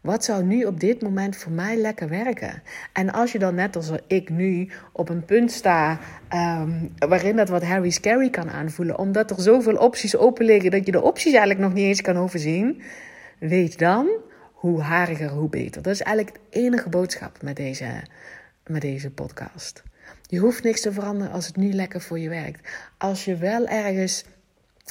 Wat 0.00 0.24
zou 0.24 0.44
nu 0.44 0.64
op 0.64 0.80
dit 0.80 1.02
moment 1.02 1.36
voor 1.36 1.52
mij 1.52 1.76
lekker 1.76 2.08
werken? 2.08 2.62
En 2.92 3.12
als 3.12 3.32
je 3.32 3.38
dan 3.38 3.54
net 3.54 3.76
als 3.76 3.90
ik 4.06 4.30
nu 4.30 4.70
op 4.92 5.08
een 5.08 5.24
punt 5.24 5.52
sta 5.52 5.98
um, 6.34 6.92
waarin 7.08 7.36
dat 7.36 7.48
wat 7.48 7.64
Harry 7.64 7.90
Scary 7.90 8.30
kan 8.30 8.50
aanvoelen, 8.50 8.98
omdat 8.98 9.30
er 9.30 9.40
zoveel 9.40 9.76
opties 9.76 10.16
open 10.16 10.44
liggen 10.44 10.70
dat 10.70 10.86
je 10.86 10.92
de 10.92 11.02
opties 11.02 11.32
eigenlijk 11.32 11.60
nog 11.60 11.72
niet 11.72 11.84
eens 11.84 12.00
kan 12.00 12.16
overzien, 12.16 12.82
weet 13.38 13.78
dan 13.78 14.08
hoe 14.52 14.80
hariger, 14.80 15.30
hoe 15.30 15.48
beter. 15.48 15.82
Dat 15.82 15.92
is 15.92 16.02
eigenlijk 16.02 16.36
de 16.36 16.58
enige 16.58 16.88
boodschap 16.88 17.42
met 17.42 17.56
deze, 17.56 17.86
met 18.66 18.80
deze 18.80 19.10
podcast. 19.10 19.82
Je 20.26 20.38
hoeft 20.38 20.62
niks 20.62 20.80
te 20.80 20.92
veranderen 20.92 21.32
als 21.32 21.46
het 21.46 21.56
nu 21.56 21.72
lekker 21.72 22.00
voor 22.00 22.18
je 22.18 22.28
werkt. 22.28 22.68
Als 22.98 23.24
je 23.24 23.36
wel 23.36 23.66
ergens 23.66 24.24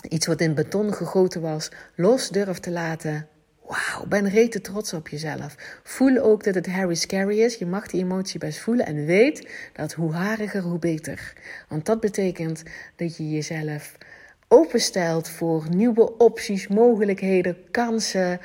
iets 0.07 0.27
wat 0.27 0.41
in 0.41 0.53
beton 0.53 0.93
gegoten 0.93 1.41
was, 1.41 1.71
los 1.95 2.29
durft 2.29 2.63
te 2.63 2.71
laten. 2.71 3.27
Wauw, 3.69 4.05
ben 4.07 4.29
rete 4.29 4.61
trots 4.61 4.93
op 4.93 5.07
jezelf. 5.07 5.55
Voel 5.83 6.17
ook 6.17 6.43
dat 6.43 6.55
het 6.55 6.67
Harry 6.67 6.95
scary 6.95 7.39
is. 7.39 7.55
Je 7.55 7.65
mag 7.65 7.87
die 7.87 8.03
emotie 8.03 8.39
best 8.39 8.59
voelen 8.59 8.85
en 8.85 9.05
weet 9.05 9.49
dat 9.73 9.93
hoe 9.93 10.13
hariger, 10.13 10.61
hoe 10.61 10.79
beter. 10.79 11.33
Want 11.67 11.85
dat 11.85 11.99
betekent 11.99 12.63
dat 12.95 13.17
je 13.17 13.29
jezelf 13.29 13.97
openstelt 14.47 15.29
voor 15.29 15.65
nieuwe 15.69 16.17
opties, 16.17 16.67
mogelijkheden, 16.67 17.57
kansen. 17.71 18.39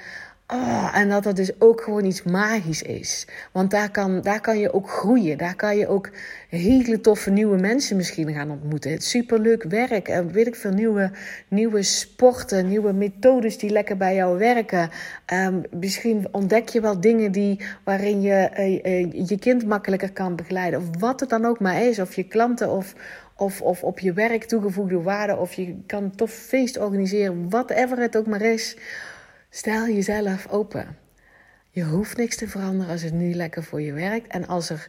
Oh, 0.47 0.91
en 0.95 1.09
dat 1.09 1.23
dat 1.23 1.37
dus 1.37 1.61
ook 1.61 1.81
gewoon 1.81 2.05
iets 2.05 2.23
magisch 2.23 2.83
is. 2.83 3.27
Want 3.53 3.71
daar 3.71 3.91
kan, 3.91 4.21
daar 4.21 4.41
kan 4.41 4.59
je 4.59 4.73
ook 4.73 4.91
groeien. 4.91 5.39
Daar 5.39 5.55
kan 5.55 5.77
je 5.77 5.89
ook 5.89 6.11
hele 6.49 7.01
toffe 7.01 7.31
nieuwe 7.31 7.57
mensen 7.57 7.97
misschien 7.97 8.33
gaan 8.33 8.51
ontmoeten. 8.51 8.91
Het 8.91 9.05
superleuk 9.05 9.63
werk. 9.63 10.09
En 10.09 10.33
weet 10.33 10.47
ik 10.47 10.55
veel 10.55 10.73
nieuwe, 10.73 11.11
nieuwe 11.49 11.83
sporten, 11.83 12.69
nieuwe 12.69 12.93
methodes 12.93 13.59
die 13.59 13.71
lekker 13.71 13.97
bij 13.97 14.15
jou 14.15 14.39
werken. 14.39 14.91
Um, 15.33 15.63
misschien 15.71 16.29
ontdek 16.31 16.69
je 16.69 16.81
wel 16.81 17.01
dingen 17.01 17.33
die, 17.33 17.61
waarin 17.85 18.21
je 18.21 18.51
uh, 18.59 19.29
je 19.29 19.39
kind 19.39 19.67
makkelijker 19.67 20.13
kan 20.13 20.37
begeleiden. 20.37 20.81
Of 20.81 21.01
wat 21.01 21.21
het 21.21 21.29
dan 21.29 21.45
ook 21.45 21.61
maar 21.61 21.83
is. 21.83 21.99
Of 21.99 22.15
je 22.15 22.25
klanten 22.25 22.71
of, 22.71 22.95
of, 23.37 23.61
of 23.61 23.83
op 23.83 23.99
je 23.99 24.13
werk 24.13 24.45
toegevoegde 24.45 25.03
waarde. 25.03 25.37
Of 25.37 25.53
je 25.53 25.77
kan 25.87 26.03
een 26.03 26.17
tof 26.17 26.31
feest 26.31 26.79
organiseren. 26.79 27.49
Whatever 27.49 27.99
het 27.99 28.17
ook 28.17 28.27
maar 28.27 28.43
is. 28.43 28.77
Stel 29.57 29.87
jezelf 29.87 30.49
open. 30.49 30.97
Je 31.71 31.85
hoeft 31.85 32.17
niks 32.17 32.37
te 32.37 32.49
veranderen 32.49 32.93
als 32.93 33.03
het 33.03 33.13
nu 33.13 33.35
lekker 33.35 33.63
voor 33.63 33.81
je 33.81 33.93
werkt. 33.93 34.27
En 34.27 34.47
als, 34.47 34.71
er, 34.71 34.87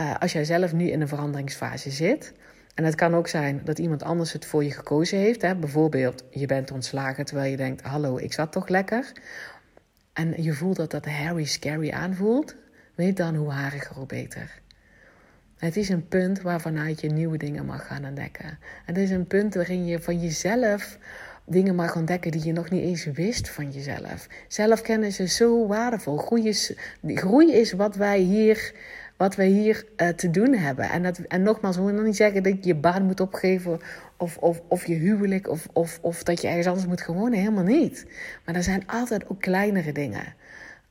uh, 0.00 0.14
als 0.18 0.32
jij 0.32 0.44
zelf 0.44 0.72
nu 0.72 0.90
in 0.90 1.00
een 1.00 1.08
veranderingsfase 1.08 1.90
zit. 1.90 2.32
En 2.74 2.84
het 2.84 2.94
kan 2.94 3.14
ook 3.14 3.28
zijn 3.28 3.60
dat 3.64 3.78
iemand 3.78 4.02
anders 4.02 4.32
het 4.32 4.46
voor 4.46 4.64
je 4.64 4.70
gekozen 4.70 5.18
heeft. 5.18 5.42
Hè? 5.42 5.56
Bijvoorbeeld, 5.56 6.24
je 6.30 6.46
bent 6.46 6.70
ontslagen 6.70 7.24
terwijl 7.24 7.50
je 7.50 7.56
denkt: 7.56 7.82
Hallo, 7.82 8.16
ik 8.16 8.32
zat 8.32 8.52
toch 8.52 8.68
lekker. 8.68 9.12
En 10.12 10.42
je 10.42 10.52
voelt 10.52 10.76
dat 10.76 10.90
dat 10.90 11.06
Harry 11.06 11.44
scary 11.44 11.90
aanvoelt. 11.90 12.54
Weet 12.94 13.16
dan 13.16 13.34
hoe 13.34 13.50
hariger, 13.50 13.94
hoe 13.94 14.06
beter. 14.06 14.60
Het 15.56 15.76
is 15.76 15.88
een 15.88 16.08
punt 16.08 16.40
waarvanuit 16.40 17.00
je 17.00 17.08
nieuwe 17.08 17.36
dingen 17.36 17.66
mag 17.66 17.86
gaan 17.86 18.04
ontdekken. 18.04 18.58
Het 18.84 18.98
is 18.98 19.10
een 19.10 19.26
punt 19.26 19.54
waarin 19.54 19.86
je 19.86 20.00
van 20.00 20.20
jezelf 20.20 20.98
dingen 21.46 21.74
mag 21.74 21.96
ontdekken 21.96 22.30
die 22.30 22.44
je 22.44 22.52
nog 22.52 22.70
niet 22.70 22.82
eens 22.82 23.04
wist 23.04 23.48
van 23.48 23.70
jezelf. 23.70 24.26
Zelfkennis 24.48 25.20
is 25.20 25.36
zo 25.36 25.66
waardevol. 25.66 26.16
Groei 26.16 26.48
is, 26.48 26.74
groei 27.04 27.52
is 27.52 27.72
wat 27.72 27.96
wij 27.96 28.18
hier, 28.18 28.72
wat 29.16 29.34
wij 29.34 29.46
hier 29.46 29.84
uh, 29.96 30.08
te 30.08 30.30
doen 30.30 30.54
hebben. 30.54 30.90
En, 30.90 31.02
dat, 31.02 31.18
en 31.18 31.42
nogmaals, 31.42 31.76
we 31.76 31.92
nog 31.92 32.04
niet 32.04 32.16
zeggen 32.16 32.42
dat 32.42 32.52
je 32.52 32.66
je 32.66 32.74
baan 32.74 33.04
moet 33.04 33.20
opgeven 33.20 33.80
of, 34.16 34.36
of, 34.36 34.62
of 34.68 34.86
je 34.86 34.94
huwelijk 34.94 35.48
of, 35.48 35.68
of, 35.72 35.98
of 36.02 36.22
dat 36.22 36.40
je 36.40 36.48
ergens 36.48 36.66
anders 36.66 36.86
moet 36.86 37.00
gewonnen. 37.00 37.38
Helemaal 37.38 37.64
niet. 37.64 38.06
Maar 38.44 38.54
er 38.54 38.62
zijn 38.62 38.86
altijd 38.86 39.28
ook 39.28 39.40
kleinere 39.40 39.92
dingen. 39.92 40.34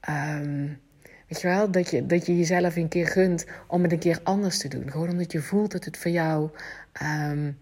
Um, 0.09 0.79
weet 1.27 1.41
je 1.41 1.47
wel, 1.47 1.71
dat 1.71 1.89
je, 1.89 2.05
dat 2.05 2.25
je 2.25 2.37
jezelf 2.37 2.75
een 2.75 2.87
keer 2.87 3.07
gunt 3.07 3.45
om 3.67 3.83
het 3.83 3.91
een 3.91 3.99
keer 3.99 4.19
anders 4.23 4.57
te 4.57 4.67
doen. 4.67 4.91
Gewoon 4.91 5.09
omdat 5.09 5.31
je 5.31 5.41
voelt 5.41 5.71
dat 5.71 5.85
het 5.85 5.97
voor 5.97 6.11
jou... 6.11 6.49
Um, 7.29 7.57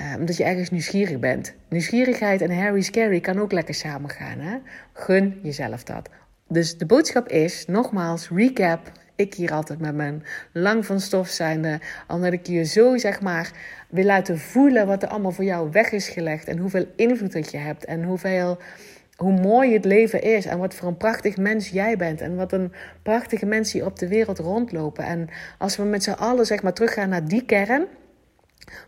Uh, 0.00 0.14
omdat 0.18 0.36
je 0.36 0.44
ergens 0.44 0.70
nieuwsgierig 0.70 1.18
bent. 1.18 1.54
Nieuwsgierigheid 1.68 2.40
en 2.40 2.58
Harry 2.58 2.80
Scary 2.80 3.20
kan 3.20 3.40
ook 3.40 3.52
lekker 3.52 3.74
samen 3.74 4.10
gaan. 4.10 4.38
Hè? 4.38 4.58
Gun 4.92 5.38
jezelf 5.42 5.82
dat. 5.84 6.08
Dus 6.48 6.78
de 6.78 6.86
boodschap 6.86 7.28
is, 7.28 7.66
nogmaals, 7.66 8.28
recap. 8.28 8.92
Ik 9.16 9.34
hier 9.34 9.52
altijd 9.52 9.80
met 9.80 9.94
mijn 9.94 10.22
lang 10.52 10.86
van 10.86 11.00
stof 11.00 11.28
zijnde. 11.28 11.80
Omdat 12.08 12.32
ik 12.32 12.46
je 12.46 12.64
zo, 12.64 12.96
zeg 12.96 13.20
maar, 13.20 13.50
wil 13.88 14.04
laten 14.04 14.38
voelen 14.38 14.86
wat 14.86 15.02
er 15.02 15.08
allemaal 15.08 15.30
voor 15.30 15.44
jou 15.44 15.70
weg 15.70 15.90
is 15.90 16.08
gelegd. 16.08 16.48
En 16.48 16.58
hoeveel 16.58 16.86
invloed 16.96 17.32
dat 17.32 17.50
je 17.50 17.58
hebt. 17.58 17.84
En 17.84 18.04
hoeveel 18.04 18.58
hoe 19.16 19.40
mooi 19.40 19.72
het 19.72 19.84
leven 19.84 20.22
is 20.22 20.46
en 20.46 20.58
wat 20.58 20.74
voor 20.74 20.88
een 20.88 20.96
prachtig 20.96 21.36
mens 21.36 21.68
jij 21.68 21.96
bent 21.96 22.20
en 22.20 22.36
wat 22.36 22.52
een 22.52 22.72
prachtige 23.02 23.46
mensen 23.46 23.78
hier 23.78 23.88
op 23.88 23.98
de 23.98 24.08
wereld 24.08 24.38
rondlopen. 24.38 25.04
En 25.04 25.28
als 25.58 25.76
we 25.76 25.82
met 25.82 26.02
z'n 26.02 26.10
allen 26.10 26.46
zeg 26.46 26.62
maar 26.62 26.72
teruggaan 26.72 27.08
naar 27.08 27.28
die 27.28 27.44
kern, 27.44 27.86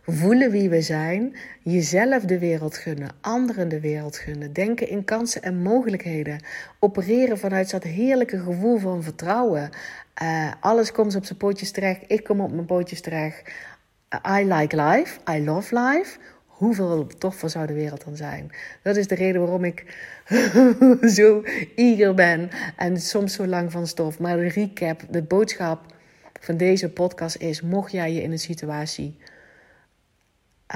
voelen 0.05 0.51
wie 0.51 0.69
we 0.69 0.81
zijn, 0.81 1.35
jezelf 1.61 2.23
de 2.23 2.39
wereld 2.39 2.77
gunnen, 2.77 3.09
anderen 3.21 3.69
de 3.69 3.79
wereld 3.79 4.17
gunnen, 4.17 4.53
denken 4.53 4.89
in 4.89 5.05
kansen 5.05 5.41
en 5.41 5.61
mogelijkheden, 5.61 6.43
opereren 6.79 7.37
vanuit 7.37 7.71
dat 7.71 7.83
heerlijke 7.83 8.39
gevoel 8.39 8.77
van 8.77 9.03
vertrouwen. 9.03 9.69
Uh, 10.21 10.51
alles 10.59 10.91
komt 10.91 11.15
op 11.15 11.25
zijn 11.25 11.37
pootjes 11.37 11.71
terecht, 11.71 12.01
ik 12.07 12.23
kom 12.23 12.41
op 12.41 12.51
mijn 12.51 12.65
pootjes 12.65 13.01
terecht. 13.01 13.51
I 14.39 14.53
like 14.53 14.75
life, 14.75 15.19
I 15.29 15.43
love 15.43 15.75
life 15.79 16.17
hoeveel 16.63 17.07
toffer 17.17 17.49
zou 17.49 17.67
de 17.67 17.73
wereld 17.73 18.03
dan 18.03 18.15
zijn? 18.15 18.51
Dat 18.81 18.95
is 18.95 19.07
de 19.07 19.15
reden 19.15 19.41
waarom 19.41 19.63
ik 19.63 19.85
zo 21.17 21.43
eager 21.75 22.13
ben 22.13 22.49
en 22.77 23.01
soms 23.01 23.33
zo 23.33 23.47
lang 23.47 23.71
van 23.71 23.87
stof. 23.87 24.19
Maar 24.19 24.37
de 24.37 24.47
recap, 24.47 25.01
de 25.09 25.21
boodschap 25.21 25.81
van 26.39 26.57
deze 26.57 26.89
podcast 26.89 27.35
is: 27.35 27.61
mocht 27.61 27.91
jij 27.91 28.13
je 28.13 28.21
in 28.21 28.31
een 28.31 28.39
situatie 28.39 29.15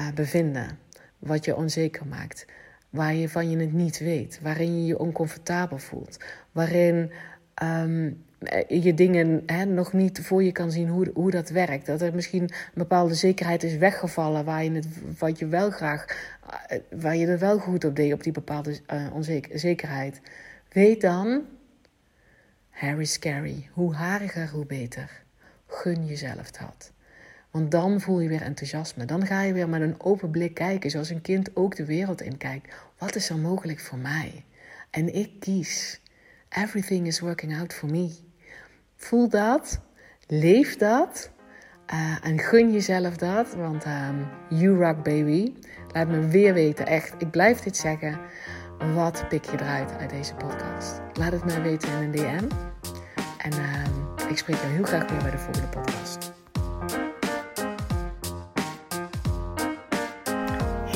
uh, 0.00 0.12
bevinden 0.14 0.78
wat 1.18 1.44
je 1.44 1.56
onzeker 1.56 2.06
maakt, 2.06 2.46
waar 2.90 3.14
je 3.14 3.28
van 3.28 3.50
je 3.50 3.56
het 3.56 3.72
niet 3.72 3.98
weet, 3.98 4.40
waarin 4.42 4.80
je 4.80 4.86
je 4.86 4.98
oncomfortabel 4.98 5.78
voelt, 5.78 6.18
waarin 6.52 7.12
um, 7.62 8.26
eh, 8.38 8.82
je 8.82 8.94
dingen 8.94 9.42
hè, 9.46 9.64
nog 9.64 9.92
niet 9.92 10.20
voor 10.20 10.42
je 10.42 10.52
kan 10.52 10.70
zien 10.70 10.88
hoe, 10.88 11.10
hoe 11.14 11.30
dat 11.30 11.48
werkt. 11.48 11.86
Dat 11.86 12.00
er 12.00 12.14
misschien 12.14 12.42
een 12.42 12.50
bepaalde 12.74 13.14
zekerheid 13.14 13.62
is 13.62 13.76
weggevallen 13.76 14.44
waar 14.44 14.64
je 14.64 14.70
het, 14.70 14.86
wat 15.18 15.38
je 15.38 15.46
wel 15.46 15.70
graag, 15.70 16.04
eh, 16.66 16.78
waar 16.90 17.16
je 17.16 17.26
er 17.26 17.38
wel 17.38 17.58
goed 17.58 17.84
op 17.84 17.96
deed, 17.96 18.12
op 18.12 18.22
die 18.22 18.32
bepaalde 18.32 18.80
uh, 18.92 19.14
onzekerheid. 19.14 20.20
Weet 20.72 21.00
dan, 21.00 21.42
Harry 22.70 23.04
Scary, 23.04 23.68
hoe 23.72 23.94
hariger, 23.94 24.48
hoe 24.48 24.66
beter. 24.66 25.22
Gun 25.66 26.06
jezelf 26.06 26.50
dat. 26.50 26.92
Want 27.50 27.70
dan 27.70 28.00
voel 28.00 28.20
je 28.20 28.28
weer 28.28 28.42
enthousiasme. 28.42 29.04
Dan 29.04 29.26
ga 29.26 29.42
je 29.42 29.52
weer 29.52 29.68
met 29.68 29.80
een 29.80 30.00
open 30.00 30.30
blik 30.30 30.54
kijken, 30.54 30.90
zoals 30.90 31.10
een 31.10 31.20
kind 31.20 31.56
ook 31.56 31.76
de 31.76 31.84
wereld 31.84 32.20
in 32.20 32.36
kijkt. 32.36 32.74
Wat 32.98 33.14
is 33.14 33.30
er 33.30 33.38
mogelijk 33.38 33.80
voor 33.80 33.98
mij? 33.98 34.44
En 34.90 35.14
ik 35.14 35.30
kies. 35.40 36.00
Everything 36.48 37.06
is 37.06 37.20
working 37.20 37.58
out 37.58 37.74
for 37.74 37.90
me. 37.90 38.16
Voel 38.96 39.28
dat, 39.28 39.80
leef 40.26 40.76
dat 40.76 41.30
uh, 41.94 42.16
en 42.22 42.38
gun 42.38 42.72
jezelf 42.72 43.16
dat, 43.16 43.54
want 43.54 43.84
um, 43.86 44.26
you 44.48 44.84
rock 44.84 45.02
baby. 45.02 45.52
Laat 45.92 46.08
me 46.08 46.28
weer 46.28 46.54
weten, 46.54 46.86
echt, 46.86 47.14
ik 47.18 47.30
blijf 47.30 47.60
dit 47.60 47.76
zeggen. 47.76 48.18
Wat 48.94 49.24
pik 49.28 49.44
je 49.44 49.60
eruit 49.60 49.96
uit 49.98 50.10
deze 50.10 50.34
podcast? 50.34 51.00
Laat 51.12 51.32
het 51.32 51.44
mij 51.44 51.62
weten 51.62 51.88
in 51.88 52.02
een 52.02 52.10
DM. 52.10 52.48
En 53.38 53.52
uh, 53.52 54.30
ik 54.30 54.38
spreek 54.38 54.56
jou 54.56 54.72
heel 54.72 54.84
graag 54.84 55.10
weer 55.10 55.22
bij 55.22 55.30
de 55.30 55.38
volgende 55.38 55.68
podcast. 55.68 56.37